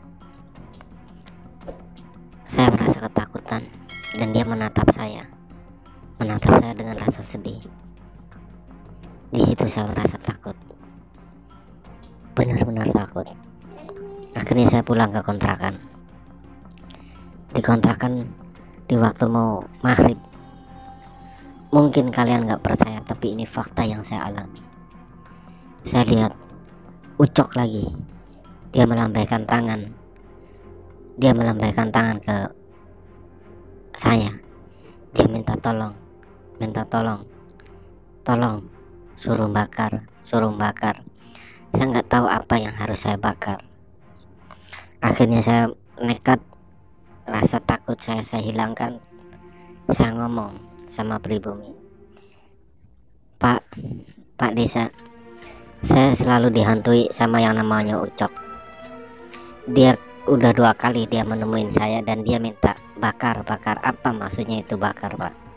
menatap 6.49 6.65
saya 6.65 6.73
dengan 6.73 6.97
rasa 6.97 7.21
sedih. 7.21 7.61
Di 9.29 9.41
situ 9.45 9.65
saya 9.69 9.85
merasa 9.85 10.17
takut. 10.17 10.57
Benar-benar 12.33 12.89
takut. 12.89 13.27
Akhirnya 14.33 14.65
saya 14.73 14.81
pulang 14.81 15.13
ke 15.13 15.21
kontrakan. 15.21 15.77
Di 17.53 17.61
kontrakan 17.61 18.25
di 18.89 18.95
waktu 18.97 19.29
mau 19.29 19.61
maghrib. 19.85 20.17
Mungkin 21.69 22.09
kalian 22.09 22.49
nggak 22.49 22.65
percaya 22.65 22.97
tapi 23.05 23.37
ini 23.37 23.45
fakta 23.45 23.85
yang 23.85 24.01
saya 24.01 24.25
alami. 24.25 24.61
Saya 25.85 26.03
lihat 26.09 26.33
ucok 27.21 27.53
lagi. 27.53 27.85
Dia 28.73 28.89
melambaikan 28.89 29.45
tangan. 29.45 29.93
Dia 31.21 31.37
melambaikan 31.37 31.93
tangan 31.93 32.17
ke 32.17 32.37
saya. 33.93 34.33
Dia 35.13 35.25
minta 35.29 35.53
tolong 35.57 36.08
minta 36.59 36.83
tolong. 36.85 37.23
Tolong. 38.27 38.61
Suruh 39.15 39.47
bakar. 39.47 40.05
Suruh 40.19 40.51
bakar. 40.51 41.01
Saya 41.71 41.95
nggak 41.95 42.07
tahu 42.11 42.25
apa 42.27 42.55
yang 42.59 42.75
harus 42.75 42.99
saya 42.99 43.15
bakar. 43.15 43.63
Akhirnya 44.99 45.39
saya 45.39 45.71
nekat. 46.03 46.43
Rasa 47.23 47.63
takut 47.63 47.95
saya 47.97 48.19
saya 48.21 48.43
hilangkan. 48.43 48.99
Saya 49.89 50.13
ngomong 50.19 50.59
sama 50.85 51.17
pribumi. 51.17 51.71
Pak 53.39 53.63
Pak 54.35 54.51
Desa 54.51 54.91
saya 55.79 56.11
selalu 56.11 56.51
dihantui 56.51 57.07
sama 57.15 57.39
yang 57.39 57.55
namanya 57.55 58.03
Ucok. 58.03 58.29
Dia 59.71 59.95
udah 60.27 60.51
dua 60.51 60.75
kali 60.75 61.07
dia 61.07 61.25
menemuin 61.25 61.71
saya 61.71 62.03
dan 62.05 62.21
dia 62.21 62.37
minta 62.37 62.77
bakar 62.99 63.41
bakar 63.41 63.81
apa 63.81 64.13
maksudnya 64.13 64.61
itu 64.61 64.77
bakar 64.77 65.17
Pak 65.17 65.48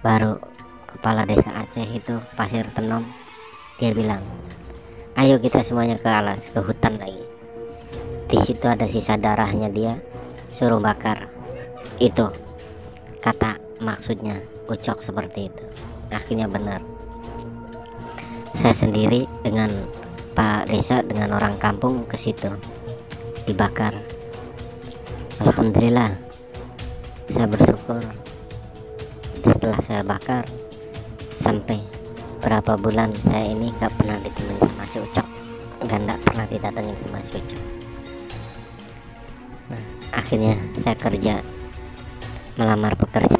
baru 0.00 0.40
kepala 0.88 1.28
desa 1.28 1.52
Aceh 1.60 1.84
itu 1.84 2.16
Pasir 2.32 2.64
Tenom 2.72 3.04
dia 3.76 3.92
bilang 3.92 4.24
ayo 5.20 5.36
kita 5.36 5.60
semuanya 5.60 6.00
ke 6.00 6.08
alas 6.08 6.48
ke 6.48 6.60
hutan 6.60 6.96
lagi. 6.96 7.20
Di 8.30 8.38
situ 8.40 8.64
ada 8.64 8.88
sisa 8.88 9.20
darahnya 9.20 9.68
dia 9.68 10.00
suruh 10.48 10.80
bakar. 10.80 11.28
Itu 12.00 12.32
kata 13.20 13.60
maksudnya 13.84 14.40
ucok 14.68 15.04
seperti 15.04 15.52
itu. 15.52 15.64
Akhirnya 16.08 16.48
benar. 16.48 16.80
Saya 18.56 18.72
sendiri 18.72 19.28
dengan 19.44 19.68
Pak 20.32 20.72
Desa 20.72 21.04
dengan 21.04 21.36
orang 21.36 21.60
kampung 21.60 22.08
ke 22.08 22.16
situ 22.16 22.48
dibakar. 23.44 23.92
Alhamdulillah 25.40 26.16
saya 27.28 27.46
bersyukur 27.48 28.29
setelah 29.50 29.80
saya 29.82 30.02
bakar 30.06 30.46
sampai 31.40 31.82
berapa 32.38 32.78
bulan 32.78 33.10
saya 33.26 33.50
ini 33.50 33.74
gak 33.82 33.90
pernah 33.98 34.16
ditemenin 34.22 34.62
sama 34.62 34.84
si 34.86 34.98
Ucok. 35.02 35.26
Dan 35.80 36.06
gak 36.06 36.20
pernah 36.22 36.46
didatengin 36.46 36.96
sama 37.02 37.18
si 37.24 37.32
Ucok. 37.40 37.62
Nah, 39.74 39.84
akhirnya 40.14 40.54
saya 40.78 40.96
kerja 40.96 41.34
melamar 42.54 42.94
pekerja 42.94 43.39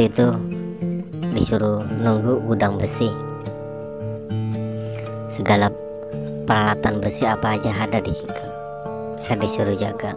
waktu 0.00 0.16
itu 0.16 0.32
disuruh 1.36 1.84
nunggu 2.00 2.40
gudang 2.48 2.80
besi. 2.80 3.12
Segala 5.28 5.68
peralatan 6.48 7.04
besi 7.04 7.28
apa 7.28 7.60
aja 7.60 7.68
ada 7.76 8.00
di 8.00 8.08
situ. 8.08 8.44
Saya 9.20 9.36
disuruh 9.44 9.76
jaga. 9.76 10.16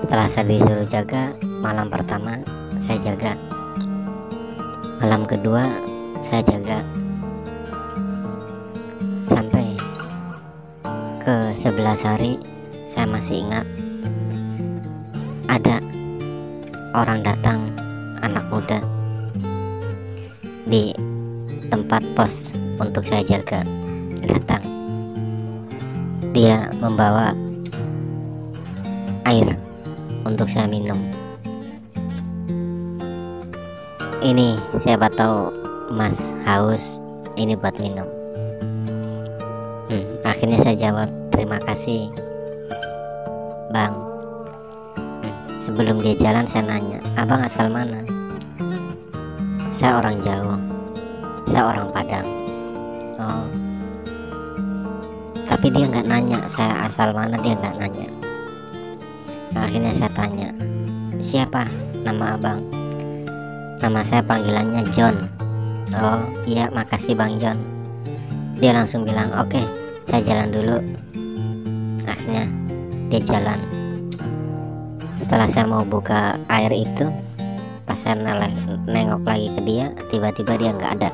Setelah 0.00 0.24
saya 0.24 0.48
disuruh 0.48 0.88
jaga 0.88 1.36
malam 1.60 1.92
pertama 1.92 2.40
saya 2.80 3.12
jaga. 3.12 3.36
Malam 5.04 5.28
kedua 5.28 5.68
saya 6.24 6.40
jaga. 6.48 6.80
Sampai 9.28 9.76
ke 11.20 11.52
11 11.52 12.08
hari 12.08 12.40
saya 12.88 13.04
masih 13.04 13.44
ingat 13.44 13.75
orang 16.96 17.20
datang 17.20 17.76
anak 18.24 18.40
muda 18.48 18.80
di 20.64 20.96
tempat 21.68 22.00
pos 22.16 22.56
untuk 22.80 23.04
saya 23.04 23.20
jaga 23.20 23.60
datang. 24.24 24.64
Dia 26.32 26.72
membawa 26.80 27.36
air 29.28 29.60
untuk 30.24 30.48
saya 30.48 30.64
minum. 30.64 30.96
Ini 34.24 34.56
siapa 34.80 35.12
tahu 35.12 35.52
mas 35.92 36.32
haus 36.48 37.04
ini 37.36 37.54
buat 37.60 37.76
minum. 37.76 38.08
Hmm, 39.92 40.04
akhirnya 40.24 40.64
saya 40.64 40.76
jawab 40.80 41.08
terima 41.30 41.60
kasih 41.62 42.08
jalan 46.26 46.42
saya 46.42 46.66
nanya, 46.66 46.98
abang 47.14 47.38
asal 47.38 47.70
mana? 47.70 48.02
Saya 49.70 50.02
orang 50.02 50.18
Jawa, 50.26 50.58
saya 51.46 51.62
orang 51.70 51.86
Padang. 51.94 52.26
Oh, 53.22 53.46
tapi 55.46 55.70
dia 55.70 55.86
nggak 55.86 56.10
nanya 56.10 56.42
saya 56.50 56.82
asal 56.82 57.14
mana 57.14 57.38
dia 57.38 57.54
nggak 57.54 57.78
nanya. 57.78 58.10
Akhirnya 59.54 59.94
saya 59.94 60.10
tanya, 60.18 60.50
siapa 61.22 61.62
nama 62.02 62.34
abang? 62.34 62.58
Nama 63.78 64.02
saya 64.02 64.26
panggilannya 64.26 64.82
John. 64.98 65.14
Oh 65.94 66.26
iya 66.42 66.66
makasih 66.74 67.14
bang 67.14 67.38
John. 67.38 67.58
Dia 68.58 68.74
langsung 68.74 69.06
bilang 69.06 69.30
oke 69.30 69.54
okay, 69.54 69.66
saya 70.10 70.26
jalan 70.26 70.50
dulu. 70.50 70.76
Akhirnya 72.02 72.50
dia 73.14 73.22
jalan 73.22 73.75
setelah 75.26 75.50
saya 75.50 75.66
mau 75.66 75.82
buka 75.82 76.38
air 76.46 76.70
itu 76.70 77.10
pas 77.82 77.98
saya 77.98 78.14
nengok 78.86 79.26
lagi 79.26 79.50
ke 79.58 79.60
dia 79.66 79.90
tiba-tiba 80.06 80.54
dia 80.54 80.70
nggak 80.70 81.02
ada. 81.02 81.10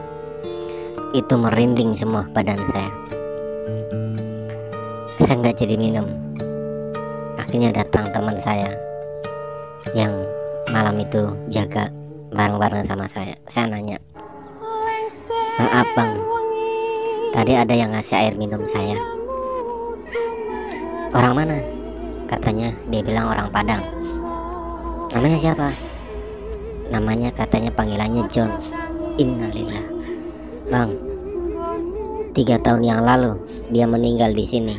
Itu 1.16 1.40
merinding 1.40 1.96
semua 1.96 2.28
badan 2.36 2.60
saya. 2.68 2.92
Saya 5.08 5.40
nggak 5.40 5.56
jadi 5.64 5.80
minum. 5.80 6.04
Akhirnya 7.40 7.72
datang 7.72 8.12
teman 8.12 8.36
saya 8.36 8.68
yang 9.96 10.12
malam 10.76 11.00
itu 11.00 11.32
jaga 11.48 11.88
bareng-bareng 12.36 12.84
sama 12.84 13.08
saya. 13.08 13.32
Saya 13.48 13.72
nanya 13.72 13.96
maaf 15.56 15.88
bang 15.96 16.12
tadi 17.32 17.52
ada 17.56 17.72
yang 17.72 17.96
ngasih 17.96 18.20
air 18.20 18.36
minum 18.36 18.60
saya? 18.68 19.00
Orang 21.16 21.32
mana? 21.32 21.64
katanya. 22.28 22.72
Dia 22.88 23.04
bilang 23.04 23.28
orang 23.28 23.52
Padang 23.52 24.01
namanya 25.12 25.38
siapa? 25.38 25.68
Namanya 26.88 27.28
katanya 27.32 27.70
panggilannya 27.72 28.24
John. 28.32 28.52
Innalillah. 29.20 29.84
Bang 30.72 31.12
tiga 32.32 32.56
tahun 32.56 32.80
yang 32.80 33.00
lalu 33.04 33.36
dia 33.68 33.84
meninggal 33.84 34.32
di 34.32 34.44
sini. 34.44 34.76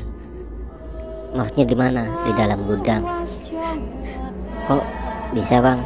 Maksudnya 1.33 1.65
di 1.65 1.75
mana? 1.77 2.03
Di 2.25 2.31
dalam 2.33 2.65
gudang. 2.65 3.01
Kok 4.69 4.83
bisa 5.33 5.61
bang? 5.61 5.81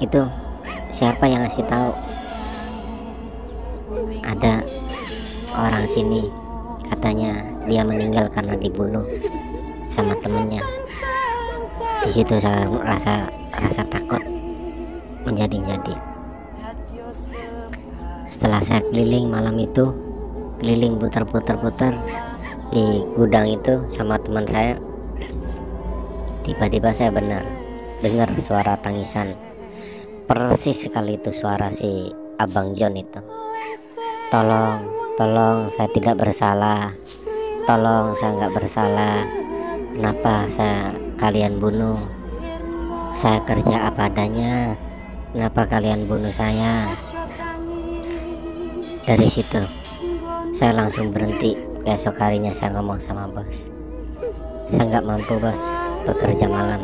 Itu 0.00 0.24
siapa 0.92 1.24
yang 1.28 1.44
ngasih 1.44 1.64
tahu? 1.68 1.92
Ada 4.24 4.64
orang 5.56 5.84
sini. 5.88 6.28
Katanya 6.88 7.40
dia 7.68 7.84
meninggal 7.84 8.28
karena 8.28 8.56
dibunuh 8.56 9.04
sama 9.88 10.16
temennya 10.20 10.60
di 12.02 12.10
situ 12.10 12.34
saya 12.42 12.66
rasa 12.66 13.30
rasa 13.54 13.82
takut 13.86 14.22
menjadi-jadi. 15.22 15.94
Setelah 18.26 18.58
saya 18.58 18.82
keliling 18.90 19.30
malam 19.30 19.54
itu 19.62 19.94
keliling 20.58 20.98
putar-putar-putar 20.98 21.94
di 22.74 23.06
gudang 23.14 23.54
itu 23.54 23.86
sama 23.86 24.18
teman 24.18 24.48
saya 24.48 24.74
tiba-tiba 26.42 26.90
saya 26.90 27.14
benar 27.14 27.46
dengar 28.02 28.28
suara 28.42 28.74
tangisan. 28.82 29.38
Persis 30.26 30.90
sekali 30.90 31.18
itu 31.18 31.30
suara 31.30 31.70
si 31.70 32.10
abang 32.38 32.74
John 32.74 32.98
itu. 32.98 33.20
Tolong 34.34 34.82
tolong 35.14 35.70
saya 35.70 35.86
tidak 35.94 36.18
bersalah. 36.18 36.98
Tolong 37.62 38.18
saya 38.18 38.30
nggak 38.42 38.54
bersalah. 38.58 39.22
Kenapa 39.92 40.48
saya 40.50 41.01
kalian 41.22 41.62
bunuh? 41.62 42.02
Saya 43.14 43.38
kerja 43.46 43.86
apa 43.86 44.10
adanya? 44.10 44.74
Kenapa 45.30 45.70
kalian 45.70 46.10
bunuh 46.10 46.34
saya? 46.34 46.90
Dari 49.06 49.30
situ 49.30 49.62
saya 50.50 50.74
langsung 50.74 51.14
berhenti. 51.14 51.54
Besok 51.86 52.18
harinya 52.18 52.50
saya 52.50 52.74
ngomong 52.74 52.98
sama 52.98 53.30
bos. 53.30 53.70
Saya 54.66 54.90
nggak 54.90 55.06
mampu 55.06 55.38
bos 55.38 55.62
bekerja 56.10 56.50
malam. 56.50 56.82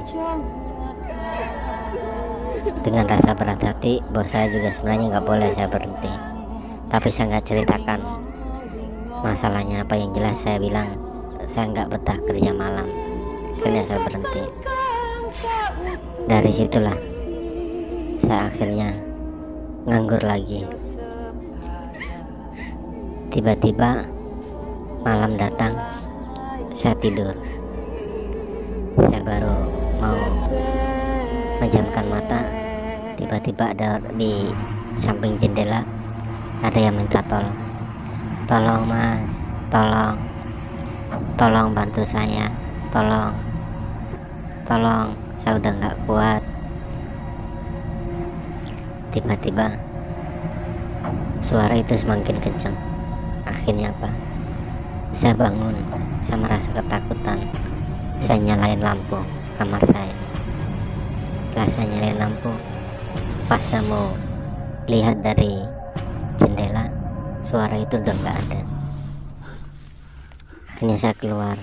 Dengan 2.86 3.10
rasa 3.10 3.34
berat 3.34 3.58
hati 3.58 3.98
bos 4.14 4.30
saya 4.30 4.46
juga 4.54 4.70
sebenarnya 4.70 5.18
nggak 5.18 5.26
boleh 5.26 5.50
saya 5.50 5.66
berhenti. 5.66 6.14
Tapi 6.86 7.08
saya 7.10 7.34
nggak 7.34 7.46
ceritakan. 7.46 8.00
Masalahnya 9.18 9.82
apa 9.82 9.98
yang 9.98 10.14
jelas 10.14 10.38
saya 10.38 10.62
bilang 10.62 10.94
saya 11.50 11.74
nggak 11.74 11.90
betah 11.90 12.18
kerja 12.22 12.54
malam 12.54 13.07
akhirnya 13.48 13.82
saya 13.84 14.00
berhenti. 14.04 14.42
Dari 16.28 16.52
situlah 16.52 16.98
saya 18.20 18.52
akhirnya 18.52 18.92
nganggur 19.88 20.20
lagi. 20.20 20.68
Tiba-tiba 23.32 24.04
malam 25.00 25.40
datang 25.40 25.72
saya 26.76 26.92
tidur. 27.00 27.32
Saya 29.00 29.20
baru 29.24 29.56
mau 29.96 30.20
menjamkan 31.64 32.04
mata. 32.12 32.42
Tiba-tiba 33.16 33.72
ada 33.72 33.96
di 34.14 34.52
samping 35.00 35.40
jendela 35.40 35.80
ada 36.60 36.78
yang 36.78 36.92
minta 36.92 37.24
tolong. 37.24 37.56
Tolong 38.44 38.82
mas. 38.84 39.40
Tolong. 39.72 40.16
Tolong 41.40 41.72
bantu 41.72 42.04
saya 42.04 42.67
tolong. 42.92 43.34
Tolong 44.64 45.12
saya 45.40 45.56
udah 45.56 45.72
nggak 45.80 45.96
kuat. 46.04 46.42
Tiba-tiba 49.12 49.72
suara 51.40 51.72
itu 51.80 51.96
semakin 51.96 52.36
kencang 52.44 52.76
akhirnya 53.48 53.88
apa? 53.92 54.10
Saya 55.16 55.32
bangun 55.32 55.72
saya 56.20 56.38
merasa 56.40 56.68
ketakutan. 56.72 57.38
Saya 58.20 58.38
nyalain 58.44 58.80
lampu 58.82 59.16
kamar 59.56 59.80
saya. 59.88 60.16
Setelah 61.48 61.68
saya 61.72 61.86
nyalain 61.90 62.18
lampu 62.20 62.52
pas 63.48 63.60
saya 63.60 63.80
mau 63.88 64.12
lihat 64.86 65.24
dari 65.24 65.56
jendela 66.36 66.86
suara 67.40 67.80
itu 67.80 67.96
udah 67.96 68.14
nggak 68.14 68.36
ada. 68.44 68.60
Akhirnya 70.68 70.96
saya 71.00 71.14
keluar 71.16 71.56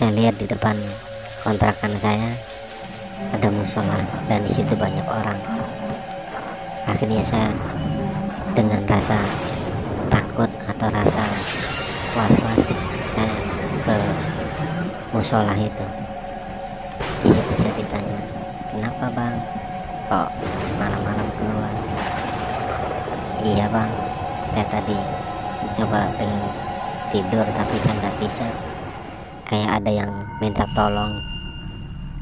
saya 0.00 0.16
lihat 0.16 0.40
di 0.40 0.48
depan 0.48 0.72
kontrakan 1.44 1.92
saya 2.00 2.32
ada 3.36 3.52
musola 3.52 4.00
dan 4.32 4.40
di 4.48 4.48
situ 4.48 4.72
banyak 4.72 5.04
orang. 5.04 5.36
Akhirnya 6.88 7.20
saya 7.20 7.52
dengan 8.56 8.80
rasa 8.88 9.20
takut 10.08 10.48
atau 10.72 10.88
rasa 10.88 11.20
was-was 12.16 12.64
saya 13.12 13.28
ke 13.84 13.96
musola 15.12 15.52
itu. 15.60 15.86
Di 17.20 17.36
situ 17.36 17.52
saya 17.60 17.72
ditanya 17.76 18.20
kenapa 18.72 19.04
bang? 19.12 19.36
Kok 20.08 20.28
malam-malam 20.80 21.28
keluar? 21.36 21.74
Iya 23.44 23.68
bang. 23.68 23.92
Saya 24.48 24.64
tadi 24.64 24.96
coba 25.76 26.08
pengen 26.16 26.40
tidur 27.12 27.44
tapi 27.52 27.76
saya 27.84 27.94
nggak 28.00 28.16
bisa 28.16 28.48
kayak 29.50 29.82
ada 29.82 29.90
yang 29.90 30.12
minta 30.38 30.62
tolong. 30.78 31.18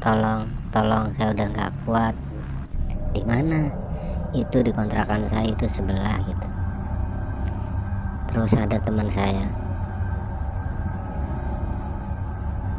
Tolong 0.01 0.49
tolong 0.73 1.13
saya 1.13 1.29
udah 1.29 1.45
nggak 1.53 1.71
kuat. 1.85 2.17
Di 3.13 3.21
mana? 3.21 3.69
Itu 4.33 4.65
di 4.65 4.73
kontrakan 4.73 5.29
saya 5.29 5.45
itu 5.45 5.69
sebelah 5.69 6.17
gitu. 6.25 6.47
Terus 8.33 8.51
ada 8.57 8.81
teman 8.81 9.05
saya. 9.13 9.45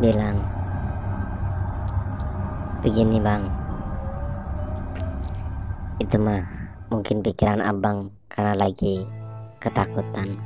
Bilang 0.03 0.43
begini 2.83 3.23
bang. 3.23 3.47
Itu 6.03 6.19
mah 6.19 6.43
mungkin 6.91 7.23
pikiran 7.23 7.63
abang 7.63 8.11
karena 8.27 8.59
lagi 8.59 9.07
ketakutan. 9.63 10.43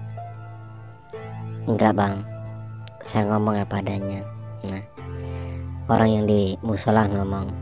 Enggak 1.65 1.97
bang 1.97 2.34
saya 3.05 3.29
ngomong 3.29 3.61
apa 3.61 3.85
adanya. 3.85 4.25
Nah 4.65 4.81
orang 5.93 6.09
yang 6.09 6.25
di 6.25 6.57
musola 6.65 7.05
ngomong 7.05 7.53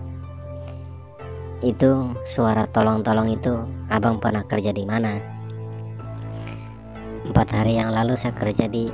itu 1.67 2.15
suara 2.27 2.71
tolong-tolong 2.71 3.35
itu 3.35 3.55
abang 3.91 4.23
pernah 4.23 4.47
kerja 4.47 4.71
di 4.71 4.87
mana? 4.87 5.19
Empat 7.27 7.55
hari 7.55 7.79
yang 7.79 7.91
lalu 7.91 8.15
saya 8.15 8.35
kerja 8.39 8.71
di 8.71 8.91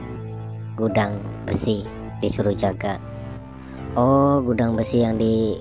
gudang 0.77 1.21
besi 1.45 1.85
disuruh 2.25 2.57
jaga. 2.57 2.97
Oh 3.93 4.41
gudang 4.41 4.73
besi 4.73 5.05
yang 5.05 5.21
di 5.21 5.61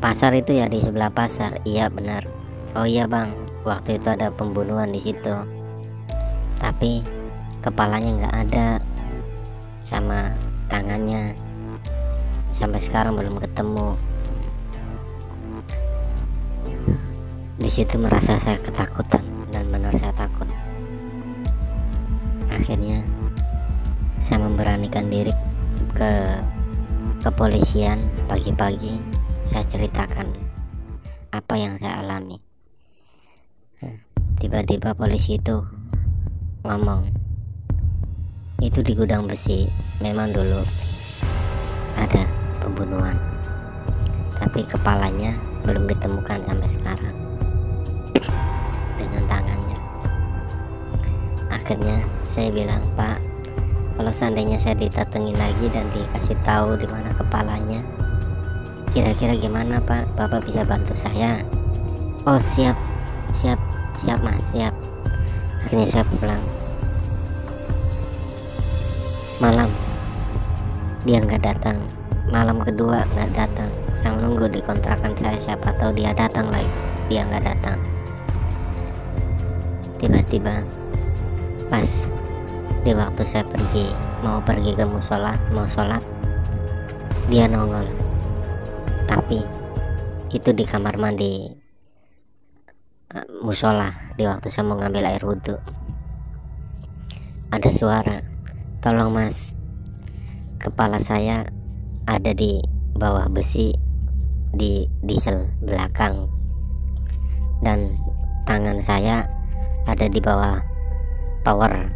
pasar 0.00 0.32
itu 0.32 0.56
ya 0.56 0.68
di 0.68 0.80
sebelah 0.80 1.12
pasar. 1.12 1.60
Iya 1.68 1.92
benar. 1.92 2.24
Oh 2.72 2.88
iya 2.88 3.04
bang. 3.04 3.32
Waktu 3.64 4.00
itu 4.00 4.08
ada 4.12 4.32
pembunuhan 4.32 4.92
di 4.92 5.00
situ. 5.00 5.36
Tapi 6.60 7.04
kepalanya 7.60 8.12
nggak 8.24 8.36
ada 8.48 8.66
sama 9.86 10.34
tangannya. 10.66 11.38
Sampai 12.50 12.82
sekarang 12.82 13.14
belum 13.14 13.38
ketemu. 13.38 13.94
Di 17.62 17.70
situ 17.70 17.94
merasa 17.94 18.34
saya 18.42 18.58
ketakutan 18.58 19.22
dan 19.54 19.70
benar 19.70 19.94
saya 19.94 20.10
takut. 20.18 20.50
Akhirnya 22.50 23.06
saya 24.18 24.42
memberanikan 24.42 25.06
diri 25.06 25.30
ke 25.94 26.42
kepolisian 27.22 28.02
pagi-pagi. 28.26 28.98
Saya 29.46 29.62
ceritakan 29.70 30.34
apa 31.30 31.54
yang 31.54 31.78
saya 31.78 32.02
alami. 32.02 32.42
Tiba-tiba 34.42 34.98
polisi 34.98 35.38
itu 35.38 35.62
ngomong 36.66 37.25
itu 38.64 38.80
di 38.80 38.92
gudang 38.96 39.28
besi. 39.28 39.68
Memang 40.00 40.32
dulu 40.32 40.64
ada 41.96 42.24
pembunuhan. 42.60 43.16
Tapi 44.36 44.64
kepalanya 44.64 45.36
belum 45.64 45.88
ditemukan 45.88 46.44
sampai 46.44 46.68
sekarang. 46.68 47.16
Dengan 48.96 49.22
tangannya. 49.28 49.78
Akhirnya 51.52 51.96
saya 52.24 52.48
bilang 52.52 52.84
pak 52.96 53.20
kalau 53.96 54.12
seandainya 54.12 54.60
saya 54.60 54.76
ditatengin 54.76 55.36
lagi 55.40 55.72
dan 55.72 55.88
dikasih 55.88 56.36
tahu 56.44 56.76
di 56.76 56.84
mana 56.84 57.08
kepalanya 57.16 57.80
kira-kira 58.96 59.36
gimana 59.36 59.76
pak? 59.84 60.08
Bapak 60.16 60.48
bisa 60.48 60.64
bantu 60.64 60.96
saya? 60.96 61.44
Oh 62.24 62.40
siap. 62.48 62.76
Siap. 63.36 63.60
Siap 64.00 64.24
mas. 64.24 64.40
Siap. 64.56 64.72
Akhirnya 65.64 65.88
saya 65.92 66.04
pulang 66.16 66.40
malam. 69.36 69.68
Dia 71.04 71.20
nggak 71.20 71.44
datang. 71.44 71.78
Malam 72.32 72.64
kedua 72.64 73.04
nggak 73.12 73.30
datang. 73.36 73.70
Saya 73.92 74.16
menunggu 74.16 74.48
di 74.48 74.60
kontrakan 74.64 75.12
saya 75.12 75.36
siapa 75.36 75.76
tahu 75.76 75.92
dia 75.92 76.16
datang 76.16 76.48
lagi. 76.48 76.68
Dia 77.12 77.22
nggak 77.28 77.44
datang. 77.44 77.78
Tiba-tiba 80.00 80.64
pas 81.68 82.08
di 82.86 82.92
waktu 82.94 83.22
saya 83.26 83.44
pergi 83.44 83.90
mau 84.22 84.38
pergi 84.40 84.72
ke 84.72 84.86
musola 84.86 85.36
mau 85.52 85.68
sholat 85.68 86.00
dia 87.28 87.44
nongol. 87.44 87.86
Tapi 89.04 89.40
itu 90.32 90.50
di 90.52 90.64
kamar 90.66 90.96
mandi 90.96 91.52
uh, 93.12 93.26
musola 93.44 93.92
di 94.16 94.24
waktu 94.24 94.48
saya 94.48 94.64
mau 94.64 94.80
ngambil 94.80 95.04
air 95.06 95.22
wudhu. 95.22 95.56
Ada 97.52 97.70
suara 97.72 98.35
tolong 98.86 99.10
mas. 99.10 99.58
Kepala 100.62 101.02
saya 101.02 101.42
ada 102.06 102.30
di 102.30 102.62
bawah 102.94 103.26
besi 103.26 103.74
di 104.54 104.86
diesel 105.02 105.50
belakang. 105.58 106.30
Dan 107.66 107.98
tangan 108.46 108.78
saya 108.78 109.26
ada 109.90 110.06
di 110.06 110.22
bawah 110.22 110.62
tower 111.42 111.90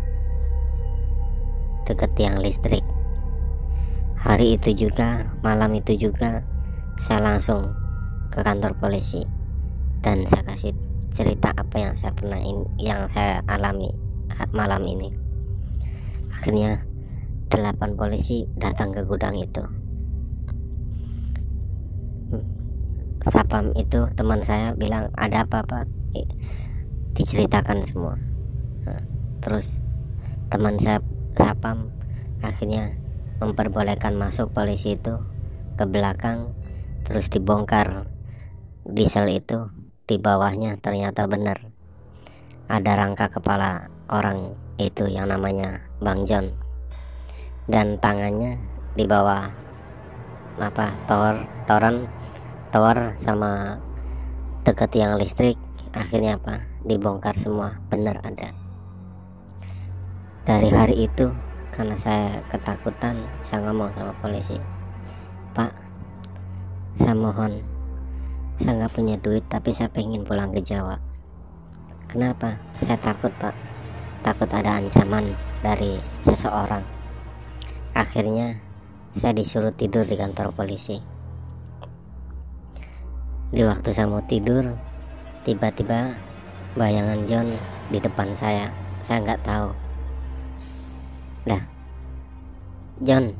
dekat 1.86 2.10
tiang 2.18 2.42
listrik. 2.42 2.82
Hari 4.18 4.58
itu 4.58 4.74
juga 4.74 5.30
malam 5.46 5.78
itu 5.78 5.94
juga 5.94 6.42
saya 6.98 7.22
langsung 7.22 7.70
ke 8.34 8.42
kantor 8.42 8.74
polisi 8.82 9.22
dan 10.02 10.26
saya 10.26 10.42
kasih 10.42 10.74
cerita 11.14 11.54
apa 11.54 11.86
yang 11.86 11.94
saya 11.94 12.10
pernah 12.18 12.42
in, 12.42 12.66
yang 12.82 13.06
saya 13.06 13.46
alami 13.46 13.94
malam 14.50 14.82
ini 14.90 15.19
akhirnya 16.40 16.80
delapan 17.52 18.00
polisi 18.00 18.48
datang 18.56 18.96
ke 18.96 19.04
gudang 19.04 19.36
itu. 19.36 19.60
Sapam 23.28 23.76
itu 23.76 24.08
teman 24.16 24.40
saya 24.40 24.72
bilang 24.72 25.12
ada 25.20 25.44
apa 25.44 25.60
apa 25.60 25.84
diceritakan 27.12 27.84
semua. 27.84 28.16
Nah, 28.88 29.04
terus 29.44 29.84
teman 30.48 30.80
saya 30.80 31.04
sapam 31.36 31.92
akhirnya 32.40 32.96
memperbolehkan 33.44 34.16
masuk 34.16 34.56
polisi 34.56 34.96
itu 34.96 35.20
ke 35.76 35.84
belakang 35.84 36.56
terus 37.04 37.28
dibongkar 37.28 38.08
diesel 38.88 39.28
itu 39.28 39.68
di 40.08 40.16
bawahnya 40.16 40.80
ternyata 40.80 41.28
benar. 41.28 41.68
Ada 42.72 42.96
rangka 42.96 43.28
kepala 43.28 43.92
orang 44.08 44.56
itu 44.88 45.04
yang 45.10 45.28
namanya 45.28 45.84
Bang 46.00 46.24
John. 46.24 46.56
Dan 47.68 48.00
tangannya 48.00 48.56
di 48.96 49.04
bawah 49.04 49.46
apa 50.60 50.92
tower 51.06 51.46
toren 51.64 52.04
tower 52.74 53.14
sama 53.16 53.78
deket 54.66 54.92
yang 54.98 55.16
listrik 55.16 55.56
akhirnya 55.92 56.40
apa 56.40 56.64
dibongkar 56.84 57.36
semua. 57.36 57.76
Benar 57.92 58.24
ada. 58.24 58.50
Dari 60.48 60.72
hari 60.72 61.06
itu 61.06 61.30
karena 61.70 61.94
saya 61.94 62.42
ketakutan 62.50 63.16
saya 63.46 63.70
ngomong 63.70 63.94
sama 63.94 64.12
polisi 64.18 64.58
pak 65.54 65.72
saya 66.98 67.14
mohon 67.14 67.62
saya 68.60 68.76
nggak 68.76 68.92
punya 68.92 69.16
duit 69.16 69.40
tapi 69.48 69.72
saya 69.72 69.88
pengen 69.88 70.26
pulang 70.26 70.52
ke 70.52 70.60
Jawa. 70.60 71.00
Kenapa? 72.10 72.58
Saya 72.82 72.98
takut 73.00 73.32
pak 73.38 73.69
takut 74.20 74.48
ada 74.52 74.76
ancaman 74.76 75.32
dari 75.64 75.96
seseorang. 76.28 76.84
Akhirnya 77.96 78.60
saya 79.16 79.32
disuruh 79.32 79.72
tidur 79.72 80.04
di 80.04 80.16
kantor 80.16 80.52
polisi. 80.52 81.00
Di 83.50 83.62
waktu 83.66 83.90
saya 83.90 84.06
mau 84.06 84.22
tidur 84.22 84.76
tiba-tiba 85.42 86.14
bayangan 86.76 87.26
John 87.26 87.48
di 87.88 87.98
depan 87.98 88.30
saya. 88.36 88.70
Saya 89.00 89.24
nggak 89.24 89.42
tahu. 89.42 89.68
Dah. 91.48 91.64
John 93.00 93.32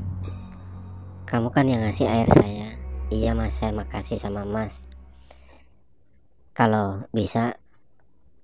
kamu 1.29 1.47
kan 1.53 1.69
yang 1.69 1.85
ngasih 1.85 2.09
air 2.09 2.27
saya. 2.27 2.75
Iya 3.13 3.37
mas 3.37 3.55
saya 3.55 3.71
makasih 3.71 4.19
sama 4.19 4.43
mas. 4.43 4.89
Kalau 6.51 7.07
bisa 7.15 7.55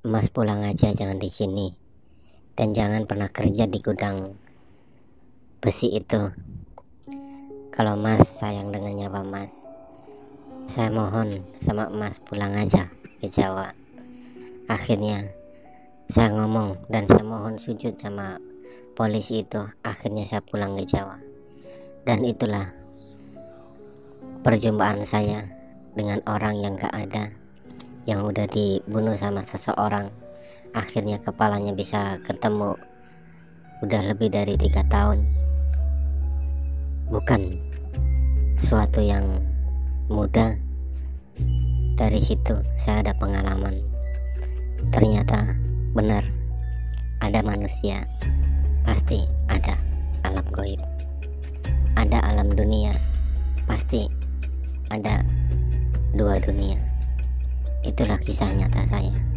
mas 0.06 0.32
pulang 0.32 0.64
aja 0.64 0.94
jangan 0.96 1.20
di 1.20 1.28
sini 1.28 1.87
dan 2.58 2.74
jangan 2.74 3.05
pernah 3.05 3.30
kerja 3.30 3.70
di 3.70 3.78
gudang 3.80 4.34
besi 5.62 5.93
itu. 5.93 6.34
Kalau 7.70 7.93
mas 7.93 8.26
sayang 8.26 8.74
dengan 8.74 8.97
nyawa 8.97 9.22
mas 9.22 9.70
saya 10.68 10.91
mohon 10.91 11.47
sama 11.64 11.88
mas 11.88 12.20
pulang 12.20 12.51
aja 12.60 12.91
ke 13.24 13.32
Jawa. 13.32 13.72
Akhirnya 14.68 15.32
saya 16.12 16.36
ngomong 16.36 16.84
dan 16.91 17.08
saya 17.08 17.24
mohon 17.24 17.55
sujud 17.55 17.95
sama 17.95 18.43
polisi 18.97 19.47
itu. 19.47 19.64
Akhirnya 19.80 20.28
saya 20.28 20.43
pulang 20.43 20.76
ke 20.76 20.84
Jawa. 20.84 21.24
Dan 22.03 22.28
itulah 22.28 22.74
perjumpaan 24.43 25.08
saya 25.08 25.47
dengan 25.95 26.20
orang 26.28 26.60
yang 26.60 26.76
gak 26.76 26.91
ada 26.91 27.32
yang 28.08 28.24
udah 28.28 28.47
dibunuh 28.47 29.16
sama 29.16 29.43
seseorang 29.43 30.12
akhirnya 30.76 31.22
kepalanya 31.22 31.72
bisa 31.72 32.20
ketemu 32.24 32.76
udah 33.86 34.01
lebih 34.09 34.34
dari 34.34 34.57
tiga 34.57 34.82
tahun. 34.89 35.22
Bukan 37.07 37.41
suatu 38.57 38.99
yang 38.99 39.45
mudah. 40.09 40.57
Dari 41.97 42.22
situ 42.22 42.53
saya 42.78 43.01
ada 43.01 43.13
pengalaman. 43.18 43.82
Ternyata 44.93 45.57
benar 45.97 46.22
ada 47.22 47.41
manusia 47.41 48.05
pasti 48.86 49.26
ada 49.49 49.78
alam 50.26 50.45
goib. 50.53 50.82
Ada 51.97 52.22
alam 52.34 52.53
dunia 52.53 52.93
pasti 53.65 54.05
ada 54.93 55.26
dua 56.13 56.38
dunia. 56.38 56.78
Itulah 57.82 58.22
kisah 58.22 58.49
nyata 58.53 58.86
saya 58.86 59.37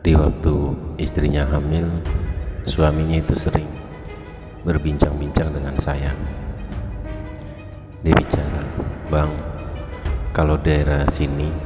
di 0.00 0.16
waktu 0.16 0.54
istrinya 0.96 1.44
hamil, 1.50 1.88
suaminya 2.64 3.20
itu 3.20 3.34
sering 3.36 3.68
berbincang-bincang 4.64 5.50
dengan 5.52 5.74
saya. 5.82 6.14
Dia 8.06 8.14
bicara, 8.14 8.62
"Bang, 9.10 9.34
kalau 10.30 10.54
daerah 10.60 11.02
sini 11.10 11.65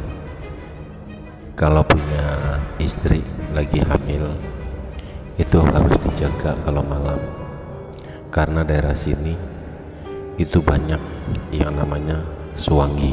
kalau 1.61 1.85
punya 1.85 2.57
istri 2.81 3.21
lagi 3.53 3.85
hamil 3.85 4.33
itu 5.37 5.61
harus 5.61 5.93
dijaga 6.09 6.57
kalau 6.65 6.81
malam. 6.81 7.21
Karena 8.33 8.65
daerah 8.65 8.97
sini 8.97 9.37
itu 10.41 10.57
banyak 10.65 10.97
yang 11.53 11.77
namanya 11.77 12.17
suwangi. 12.57 13.13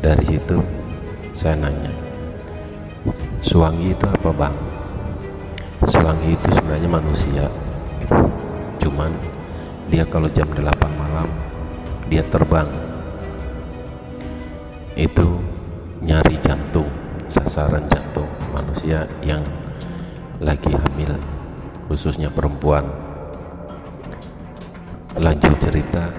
Dari 0.00 0.24
situ 0.24 0.56
saya 1.36 1.60
nanya 1.60 1.92
suwangi 3.44 3.92
itu 3.92 4.08
apa 4.08 4.32
bang? 4.32 4.56
Suwangi 5.92 6.40
itu 6.40 6.48
sebenarnya 6.56 6.88
manusia. 6.88 7.44
Cuman 8.80 9.12
dia 9.92 10.08
kalau 10.08 10.32
jam 10.32 10.48
8 10.48 10.64
malam 10.96 11.28
dia 12.08 12.24
terbang. 12.32 12.72
Itu 14.96 15.49
nyari 16.10 16.34
jantung 16.42 16.90
sasaran 17.30 17.86
jantung 17.86 18.26
manusia 18.50 19.06
yang 19.22 19.46
lagi 20.42 20.74
hamil 20.74 21.14
khususnya 21.86 22.26
perempuan. 22.26 22.82
Lanjut 25.14 25.54
cerita 25.62 26.10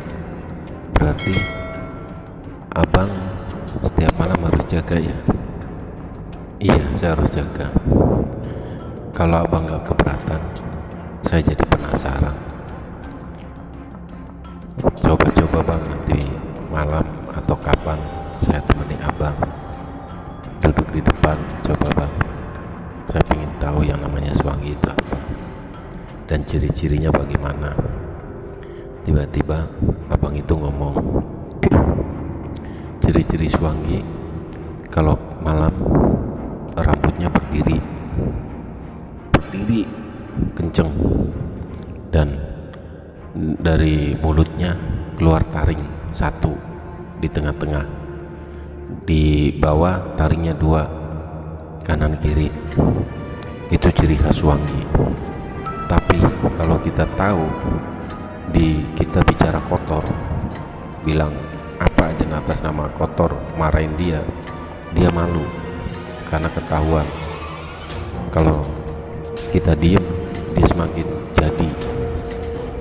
berarti 0.95 1.35
abang 2.71 3.11
setiap 3.83 4.15
malam 4.15 4.39
harus 4.47 4.63
jaga 4.71 4.95
ya? 4.95 5.17
Iya 6.63 6.87
saya 6.95 7.11
harus 7.19 7.27
jaga. 7.35 7.67
Kalau 9.11 9.43
abang 9.43 9.67
gak 9.67 9.91
keberatan 9.91 10.39
saya 11.19 11.43
jadi 11.43 11.67
penasaran. 11.67 12.35
Coba-coba 15.03 15.59
bang 15.67 15.83
nanti 15.83 16.21
malam 16.71 17.03
atau 17.35 17.59
kapan 17.59 17.99
saya 18.39 18.63
temani 18.63 18.95
abang 19.03 19.35
di 20.91 20.99
depan. 20.99 21.39
Coba 21.63 21.87
bang. 21.95 22.13
Saya 23.07 23.23
ingin 23.35 23.51
tahu 23.57 23.79
yang 23.87 23.99
namanya 24.03 24.35
suwangi 24.35 24.75
itu 24.75 24.87
apa. 24.91 25.17
Dan 26.27 26.43
ciri-cirinya 26.43 27.11
bagaimana. 27.11 27.75
Tiba-tiba 29.01 29.65
abang 30.13 30.35
itu 30.37 30.53
ngomong 30.53 30.93
ciri-ciri 33.01 33.49
suwangi 33.49 33.99
kalau 34.93 35.17
malam 35.41 35.73
rambutnya 36.77 37.27
berdiri 37.33 37.81
berdiri 39.33 39.81
kenceng. 40.53 40.91
Dan 42.11 42.35
dari 43.63 44.13
mulutnya 44.19 44.75
keluar 45.15 45.41
taring 45.47 46.11
satu 46.11 46.51
di 47.23 47.31
tengah-tengah 47.31 48.00
di 49.07 49.53
bawah 49.55 50.15
taringnya 50.15 50.55
dua 50.55 50.85
kanan 51.83 52.15
kiri. 52.19 52.51
Itu 53.71 53.87
ciri 53.91 54.19
khas 54.19 54.43
wangi. 54.43 54.83
Tapi 55.87 56.19
kalau 56.55 56.79
kita 56.79 57.07
tahu 57.15 57.43
di 58.51 58.83
kita 58.95 59.23
bicara 59.23 59.59
kotor 59.71 60.03
bilang 61.07 61.31
apa 61.79 62.11
aja 62.11 62.25
atas 62.35 62.61
nama 62.61 62.91
kotor 62.93 63.33
marahin 63.55 63.95
dia 63.95 64.19
dia 64.91 65.07
malu 65.11 65.43
karena 66.27 66.47
ketahuan. 66.51 67.07
Kalau 68.31 68.63
kita 69.51 69.75
diem 69.75 70.03
dia 70.55 70.67
semakin 70.67 71.07
jadi. 71.35 71.69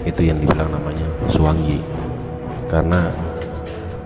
Itu 0.06 0.22
yang 0.26 0.38
dibilang 0.42 0.70
namanya 0.74 1.06
suwangi. 1.30 1.82
Karena 2.70 3.11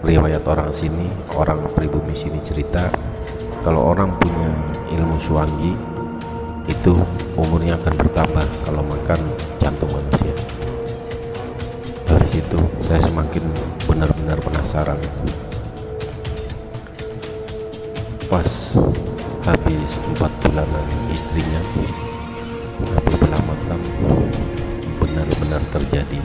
riwayat 0.05 0.45
orang 0.45 0.69
sini 0.69 1.09
orang 1.33 1.65
pribumi 1.73 2.13
sini 2.13 2.37
cerita 2.45 2.93
kalau 3.65 3.97
orang 3.97 4.13
punya 4.21 4.53
ilmu 4.93 5.17
suwangi 5.17 5.73
itu 6.69 6.93
umurnya 7.37 7.81
akan 7.81 7.95
bertambah 7.97 8.47
kalau 8.69 8.85
makan 8.85 9.21
jantung 9.57 9.89
manusia. 9.89 10.37
Dari 12.05 12.29
situ 12.29 12.61
saya 12.85 13.01
semakin 13.01 13.45
benar-benar 13.89 14.37
penasaran. 14.45 15.01
Pas 18.29 18.49
habis 19.45 19.91
empat 20.13 20.33
bulanan 20.45 20.87
istrinya 21.13 21.61
habis 23.01 23.19
selamatkan 23.21 23.81
benar-benar 25.01 25.65
terjadi. 25.73 26.21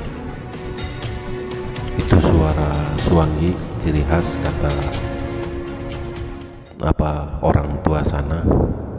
Itu 1.99 2.15
suara 2.19 2.95
suangi 3.07 3.68
ciri 3.79 4.03
khas 4.03 4.35
kata 4.43 4.71
apa 6.83 7.39
orang 7.39 7.79
tua 7.79 8.03
sana 8.03 8.43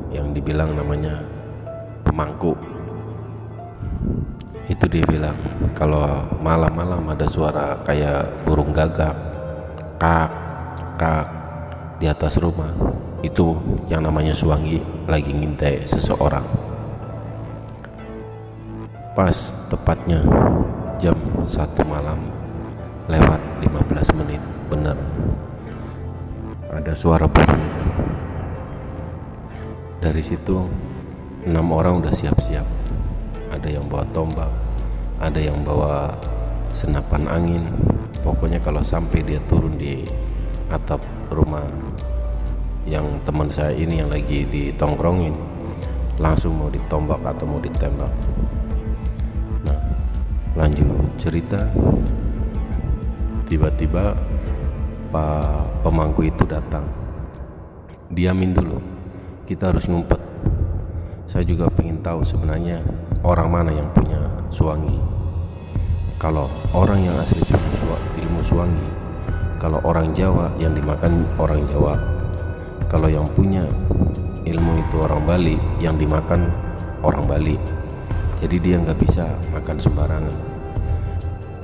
yang 0.09 0.33
dibilang 0.33 0.73
namanya 0.73 1.21
pemangku. 2.01 2.57
Itu 4.73 4.89
dia 4.89 5.05
bilang 5.05 5.37
kalau 5.77 6.25
malam-malam 6.41 7.13
ada 7.13 7.29
suara 7.29 7.77
kayak 7.85 8.49
burung 8.49 8.73
gagak 8.73 9.13
kak 10.01 10.33
kak 10.97 11.29
di 12.01 12.09
atas 12.09 12.41
rumah 12.41 12.73
itu 13.21 13.61
yang 13.93 14.01
namanya 14.01 14.33
suangi 14.33 14.81
lagi 15.05 15.29
ngintai 15.29 15.85
seseorang. 15.85 16.45
Pas 19.13 19.37
tepatnya 19.69 20.25
jam 20.97 21.21
satu 21.45 21.85
malam 21.85 22.33
lewat 23.13 23.41
15 23.61 24.17
menit 24.25 24.41
bener 24.71 24.95
ada 26.71 26.95
suara 26.95 27.27
burung. 27.27 27.67
Dari 29.99 30.23
situ 30.23 30.65
enam 31.45 31.75
orang 31.75 32.01
udah 32.01 32.15
siap-siap. 32.15 32.65
Ada 33.51 33.69
yang 33.69 33.91
bawa 33.91 34.07
tombak 34.15 34.49
ada 35.21 35.37
yang 35.37 35.61
bawa 35.61 36.17
senapan 36.73 37.29
angin. 37.29 37.63
Pokoknya 38.25 38.61
kalau 38.65 38.81
sampai 38.81 39.21
dia 39.21 39.41
turun 39.49 39.77
di 39.77 40.09
atap 40.73 41.01
rumah 41.29 41.65
yang 42.89 43.21
teman 43.29 43.53
saya 43.53 43.77
ini 43.77 44.01
yang 44.01 44.09
lagi 44.09 44.49
ditongkrongin 44.49 45.37
langsung 46.17 46.57
mau 46.57 46.73
ditombak 46.73 47.21
atau 47.21 47.45
mau 47.45 47.61
ditembak. 47.61 48.13
Nah 49.65 49.79
lanjut 50.57 50.89
cerita. 51.21 51.69
Tiba-tiba 53.45 54.17
pemangku 55.83 56.27
itu 56.27 56.47
datang? 56.47 56.87
Diamin 58.11 58.55
dulu 58.55 58.79
kita 59.47 59.75
harus 59.75 59.87
ngumpet. 59.91 60.19
Saya 61.31 61.47
juga 61.47 61.71
ingin 61.79 62.03
tahu 62.03 62.27
sebenarnya 62.27 62.83
orang 63.23 63.49
mana 63.51 63.71
yang 63.71 63.87
punya 63.95 64.19
suangi 64.51 64.99
kalau 66.21 66.53
orang 66.77 67.01
yang 67.01 67.17
asli 67.17 67.41
punya 67.49 67.97
ilmu 68.21 68.45
suangi 68.45 68.89
kalau 69.61 69.77
orang 69.85 70.17
Jawa 70.17 70.49
yang 70.57 70.73
dimakan 70.73 71.29
orang 71.37 71.65
Jawa. 71.69 71.97
Kalau 72.89 73.07
yang 73.07 73.29
punya 73.37 73.63
ilmu 74.49 74.73
itu 74.81 74.97
orang 75.01 75.23
Bali 75.29 75.57
yang 75.85 76.01
dimakan 76.01 76.49
orang 77.05 77.29
Bali. 77.29 77.57
Jadi 78.41 78.57
dia 78.57 78.81
nggak 78.81 78.99
bisa 79.01 79.29
makan 79.53 79.77
sembarangan. 79.77 80.37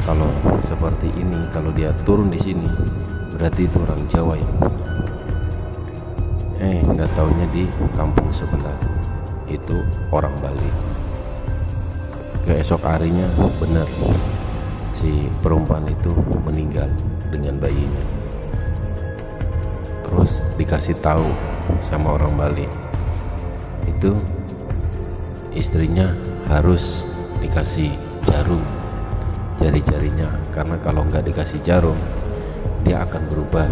Kalau 0.04 0.28
seperti 0.68 1.08
ini 1.20 1.40
kalau 1.52 1.72
dia 1.72 1.92
turun 2.04 2.28
di 2.28 2.38
sini 2.38 2.68
berarti 3.36 3.68
itu 3.68 3.76
orang 3.84 4.02
Jawa 4.08 4.34
yang 4.40 4.52
punya 4.56 4.86
eh 6.56 6.80
nggak 6.80 7.12
taunya 7.12 7.44
di 7.52 7.68
kampung 7.92 8.32
sebelah 8.32 8.72
itu 9.46 9.84
orang 10.08 10.32
Bali. 10.40 10.70
Keesok 12.48 12.80
harinya 12.86 13.28
benar 13.60 13.84
si 14.96 15.28
perempuan 15.44 15.84
itu 15.84 16.16
meninggal 16.48 16.88
dengan 17.28 17.60
bayinya. 17.60 18.04
Terus 20.06 20.40
dikasih 20.56 20.96
tahu 21.04 21.28
sama 21.84 22.16
orang 22.16 22.32
Bali 22.40 22.66
itu 23.84 24.16
istrinya 25.52 26.08
harus 26.48 27.04
dikasih 27.44 27.92
jarum 28.24 28.64
jari-jarinya. 29.60 30.32
Karena 30.56 30.80
kalau 30.80 31.04
nggak 31.04 31.28
dikasih 31.28 31.60
jarum 31.60 31.98
dia 32.86 33.02
akan 33.02 33.22
berubah. 33.26 33.66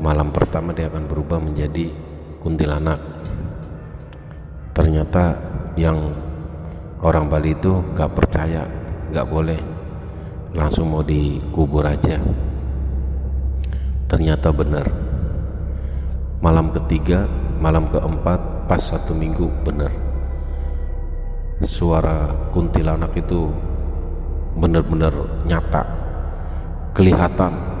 Malam 0.00 0.32
pertama 0.32 0.72
dia 0.72 0.88
akan 0.88 1.04
berubah 1.04 1.36
menjadi 1.36 1.92
kuntilanak. 2.40 2.96
Ternyata 4.72 5.36
yang 5.76 6.16
orang 7.04 7.28
Bali 7.28 7.52
itu 7.52 7.84
gak 7.92 8.16
percaya 8.16 8.64
gak 9.12 9.28
boleh. 9.28 9.60
Langsung 10.56 10.88
mau 10.88 11.04
dikubur 11.04 11.84
aja. 11.84 12.16
Ternyata 14.08 14.48
benar. 14.56 14.88
Malam 16.40 16.72
ketiga 16.72 17.28
malam 17.60 17.92
keempat 17.92 18.72
pas 18.72 18.80
satu 18.80 19.12
minggu 19.12 19.52
benar. 19.68 19.92
Suara 21.62 22.32
kuntilanak 22.56 23.12
itu 23.20 23.52
benar-benar 24.56 25.12
nyata 25.46 25.84
kelihatan 26.92 27.71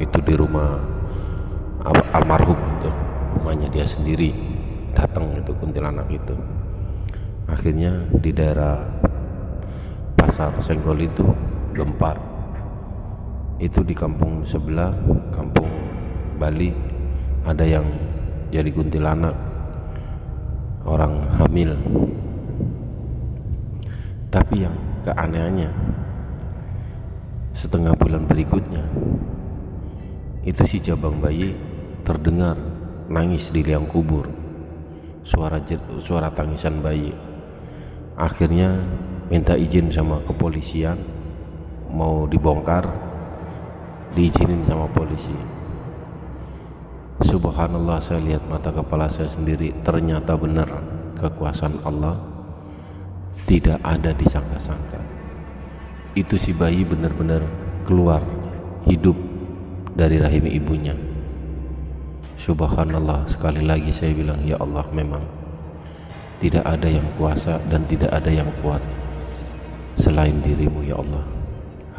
itu 0.00 0.18
di 0.24 0.34
rumah 0.34 0.80
almarhum 2.16 2.56
itu. 2.80 2.90
Rumahnya 3.36 3.68
dia 3.70 3.86
sendiri 3.86 4.32
datang 4.96 5.36
itu 5.36 5.52
kuntilanak 5.54 6.08
itu. 6.08 6.34
Akhirnya 7.46 8.08
di 8.10 8.32
daerah 8.32 8.80
pasar 10.16 10.56
senggol 10.58 11.04
itu 11.04 11.24
gempar. 11.76 12.16
Itu 13.60 13.84
di 13.84 13.92
kampung 13.92 14.42
sebelah 14.48 14.96
kampung 15.36 15.68
Bali 16.40 16.72
ada 17.44 17.62
yang 17.62 17.84
jadi 18.48 18.72
kuntilanak. 18.72 19.36
Orang 20.80 21.20
hamil. 21.36 21.76
Tapi 24.32 24.64
yang 24.64 24.72
keanehannya 25.04 25.68
setengah 27.52 27.92
bulan 27.98 28.24
berikutnya 28.24 28.80
itu 30.40 30.62
si 30.64 30.80
jabang 30.80 31.20
bayi 31.20 31.52
terdengar 32.00 32.56
nangis 33.12 33.52
di 33.52 33.60
liang 33.60 33.84
kubur. 33.84 34.24
Suara 35.20 35.60
suara 36.00 36.32
tangisan 36.32 36.80
bayi. 36.80 37.12
Akhirnya 38.16 38.80
minta 39.28 39.52
izin 39.52 39.92
sama 39.92 40.24
kepolisian. 40.24 40.96
Mau 41.90 42.24
dibongkar 42.24 42.88
diizinin 44.16 44.64
sama 44.64 44.88
polisi. 44.88 45.34
Subhanallah 47.20 48.00
saya 48.00 48.24
lihat 48.24 48.48
mata 48.48 48.72
kepala 48.72 49.12
saya 49.12 49.28
sendiri. 49.28 49.76
Ternyata 49.84 50.40
benar 50.40 50.70
kekuasaan 51.20 51.84
Allah 51.84 52.16
tidak 53.44 53.76
ada 53.84 54.16
disangka-sangka. 54.16 54.98
Itu 56.16 56.40
si 56.40 56.56
bayi 56.56 56.82
benar-benar 56.82 57.44
keluar 57.84 58.24
hidup 58.88 59.29
dari 59.94 60.22
rahim 60.22 60.46
ibunya. 60.46 60.94
Subhanallah 62.40 63.28
sekali 63.28 63.60
lagi 63.60 63.92
saya 63.92 64.16
bilang 64.16 64.40
ya 64.48 64.56
Allah 64.56 64.88
memang 64.94 65.20
tidak 66.40 66.64
ada 66.64 66.88
yang 66.88 67.04
kuasa 67.20 67.60
dan 67.68 67.84
tidak 67.84 68.08
ada 68.08 68.32
yang 68.32 68.48
kuat 68.64 68.80
selain 70.00 70.40
dirimu 70.40 70.80
ya 70.80 70.96
Allah. 70.96 71.24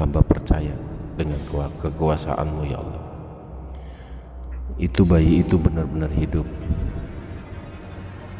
Hamba 0.01 0.25
percaya 0.25 0.73
dengan 1.13 1.37
kekuasaanmu 1.77 2.61
ya 2.65 2.81
Allah. 2.81 3.03
Itu 4.81 5.05
bayi 5.05 5.45
itu 5.45 5.61
benar-benar 5.61 6.09
hidup. 6.17 6.47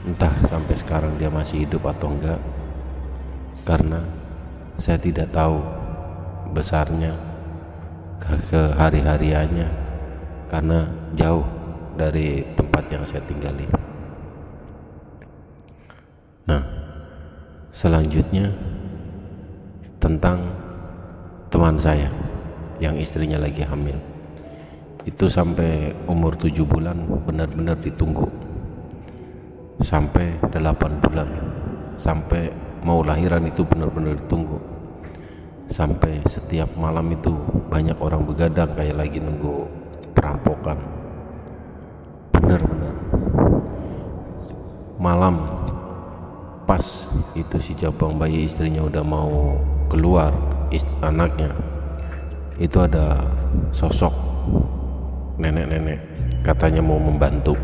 Entah 0.02 0.34
sampai 0.50 0.74
sekarang 0.74 1.14
dia 1.22 1.30
masih 1.30 1.70
hidup 1.70 1.86
atau 1.86 2.10
enggak 2.10 2.42
karena 3.62 4.02
saya 4.82 4.98
tidak 4.98 5.30
tahu 5.30 5.62
besarnya 6.50 7.14
ke 8.22 8.62
hari-hariannya 8.78 9.68
karena 10.46 10.86
jauh 11.18 11.44
dari 11.98 12.46
tempat 12.54 12.84
yang 12.94 13.04
saya 13.04 13.24
tinggali. 13.26 13.66
Nah, 16.46 16.62
selanjutnya 17.74 18.54
tentang 19.98 20.54
teman 21.50 21.76
saya 21.82 22.10
yang 22.78 22.96
istrinya 22.98 23.42
lagi 23.42 23.66
hamil. 23.66 23.98
Itu 25.02 25.26
sampai 25.26 25.96
umur 26.06 26.38
tujuh 26.38 26.66
bulan 26.68 27.02
benar-benar 27.26 27.82
ditunggu. 27.82 28.30
Sampai 29.82 30.38
delapan 30.54 30.94
bulan. 31.02 31.30
Sampai 31.98 32.54
mau 32.86 33.02
lahiran 33.02 33.46
itu 33.50 33.66
benar-benar 33.66 34.18
ditunggu 34.18 34.71
sampai 35.72 36.20
setiap 36.28 36.68
malam 36.76 37.08
itu 37.16 37.32
banyak 37.72 37.96
orang 38.04 38.28
begadang 38.28 38.76
kayak 38.76 39.00
lagi 39.00 39.24
nunggu 39.24 39.66
perampokan. 40.12 40.78
Benar-benar 42.36 42.96
malam 45.02 45.58
pas 46.70 47.10
itu 47.34 47.58
si 47.58 47.74
jabang 47.74 48.22
bayi 48.22 48.46
istrinya 48.46 48.86
udah 48.86 49.02
mau 49.02 49.58
keluar 49.90 50.30
ist 50.70 50.86
anaknya 51.02 51.50
itu 52.62 52.78
ada 52.78 53.18
sosok 53.74 54.14
nenek-nenek 55.42 55.98
katanya 56.46 56.86
mau 56.86 57.02
membantu 57.02 57.58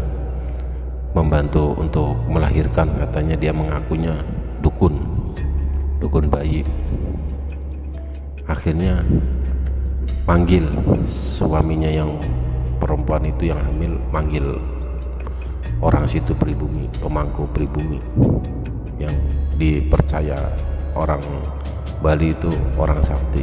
membantu 1.13 1.77
untuk 1.77 2.17
melahirkan 2.25 2.89
katanya 2.97 3.37
dia 3.37 3.53
mengakunya 3.53 4.17
dukun 4.65 4.97
dukun 6.01 6.25
bayi 6.25 6.65
akhirnya 8.47 9.03
manggil 10.27 10.67
suaminya 11.07 11.87
yang 11.87 12.19
perempuan 12.79 13.27
itu 13.27 13.51
yang 13.51 13.59
hamil 13.71 13.95
manggil 14.11 14.59
orang 15.83 16.07
situ 16.07 16.33
pribumi 16.35 16.87
pemangku 16.99 17.47
pribumi 17.53 17.99
yang 18.97 19.13
dipercaya 19.57 20.35
orang 20.97 21.21
Bali 21.97 22.29
itu 22.29 22.49
orang 22.77 23.01
sakti. 23.01 23.41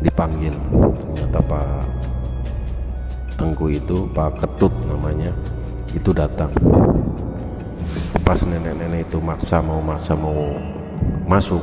Dipanggil 0.00 0.56
ternyata 0.96 1.44
Pak 1.44 1.84
Tengku 3.36 3.68
itu 3.68 4.08
Pak 4.16 4.40
Ketut 4.40 4.72
namanya 4.88 5.28
itu 5.92 6.16
datang. 6.16 6.48
Pas 8.24 8.40
nenek-nenek 8.40 9.04
itu 9.04 9.20
maksa 9.20 9.60
mau 9.60 9.84
maksa 9.84 10.16
mau 10.16 10.56
masuk 11.28 11.60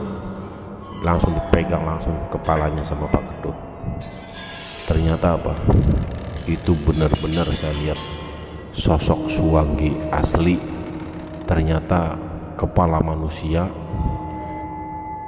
langsung 1.05 1.33
dipegang 1.33 1.85
langsung 1.85 2.13
kepalanya 2.33 2.81
sama 2.81 3.05
Pak 3.09 3.23
Kedut 3.29 3.57
ternyata 4.87 5.35
apa? 5.35 5.53
Itu 6.47 6.71
benar-benar 6.79 7.51
saya 7.51 7.75
lihat 7.83 7.99
sosok 8.71 9.27
Suwangi 9.27 9.99
asli. 10.15 10.55
Ternyata 11.43 12.15
kepala 12.55 13.03
manusia 13.03 13.67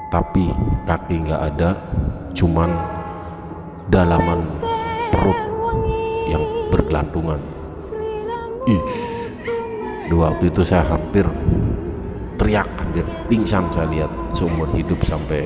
tapi 0.09 0.49
kaki 0.89 1.21
nggak 1.21 1.41
ada 1.53 1.77
cuman 2.33 2.71
dalaman 3.91 4.39
perut 5.11 5.39
yang 6.31 6.43
bergelantungan. 6.71 7.39
Ih 8.67 8.83
dua 10.07 10.33
waktu 10.33 10.49
itu 10.49 10.63
saya 10.65 10.87
hampir 10.87 11.27
teriak 12.39 12.71
hampir 12.79 13.03
pingsan 13.27 13.67
saya 13.75 13.91
lihat 13.91 14.07
seumur 14.31 14.71
hidup 14.71 15.03
sampai 15.03 15.43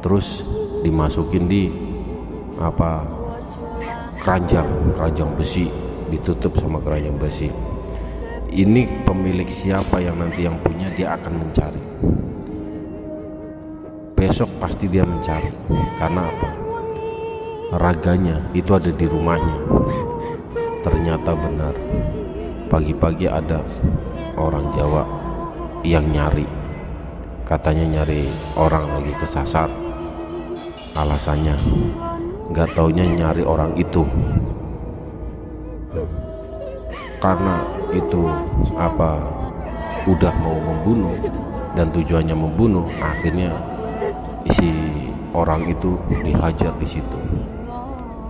terus 0.00 0.46
dimasukin 0.80 1.44
di 1.50 1.68
apa 2.56 3.04
keranjang 4.22 4.94
keranjang 4.96 5.28
besi 5.34 5.66
ditutup 6.08 6.54
sama 6.54 6.78
keranjang 6.78 7.18
besi. 7.18 7.50
Ini 8.50 9.02
pemilik 9.02 9.50
siapa 9.50 9.98
yang 9.98 10.22
nanti 10.22 10.46
yang 10.46 10.54
punya 10.62 10.86
dia 10.94 11.18
akan 11.18 11.34
mencari. 11.34 11.82
Besok 14.14 14.50
pasti 14.62 14.86
dia 14.86 15.02
mencari 15.02 15.50
karena 15.98 16.30
apa? 16.30 16.48
Raganya 17.74 18.38
itu 18.54 18.70
ada 18.70 18.90
di 18.90 19.06
rumahnya. 19.06 19.58
Ternyata 20.80 21.36
benar 21.36 21.74
pagi-pagi 22.70 23.26
ada 23.26 23.58
orang 24.38 24.70
Jawa 24.70 25.02
yang 25.82 26.06
nyari. 26.06 26.46
Katanya 27.42 27.98
nyari 27.98 28.30
orang 28.54 28.86
lagi 28.86 29.10
kesasar. 29.18 29.66
Alasannya 30.94 31.58
nggak 32.54 32.70
taunya 32.78 33.02
nyari 33.02 33.42
orang 33.42 33.74
itu. 33.74 34.06
Karena 37.18 37.58
itu 37.90 38.30
apa? 38.78 39.18
Udah 40.06 40.32
mau 40.38 40.56
membunuh 40.56 41.12
dan 41.74 41.90
tujuannya 41.90 42.38
membunuh 42.38 42.86
akhirnya 43.02 43.50
isi 44.46 44.70
orang 45.34 45.66
itu 45.66 45.98
dihajar 46.22 46.70
di 46.78 46.86
situ. 46.86 47.18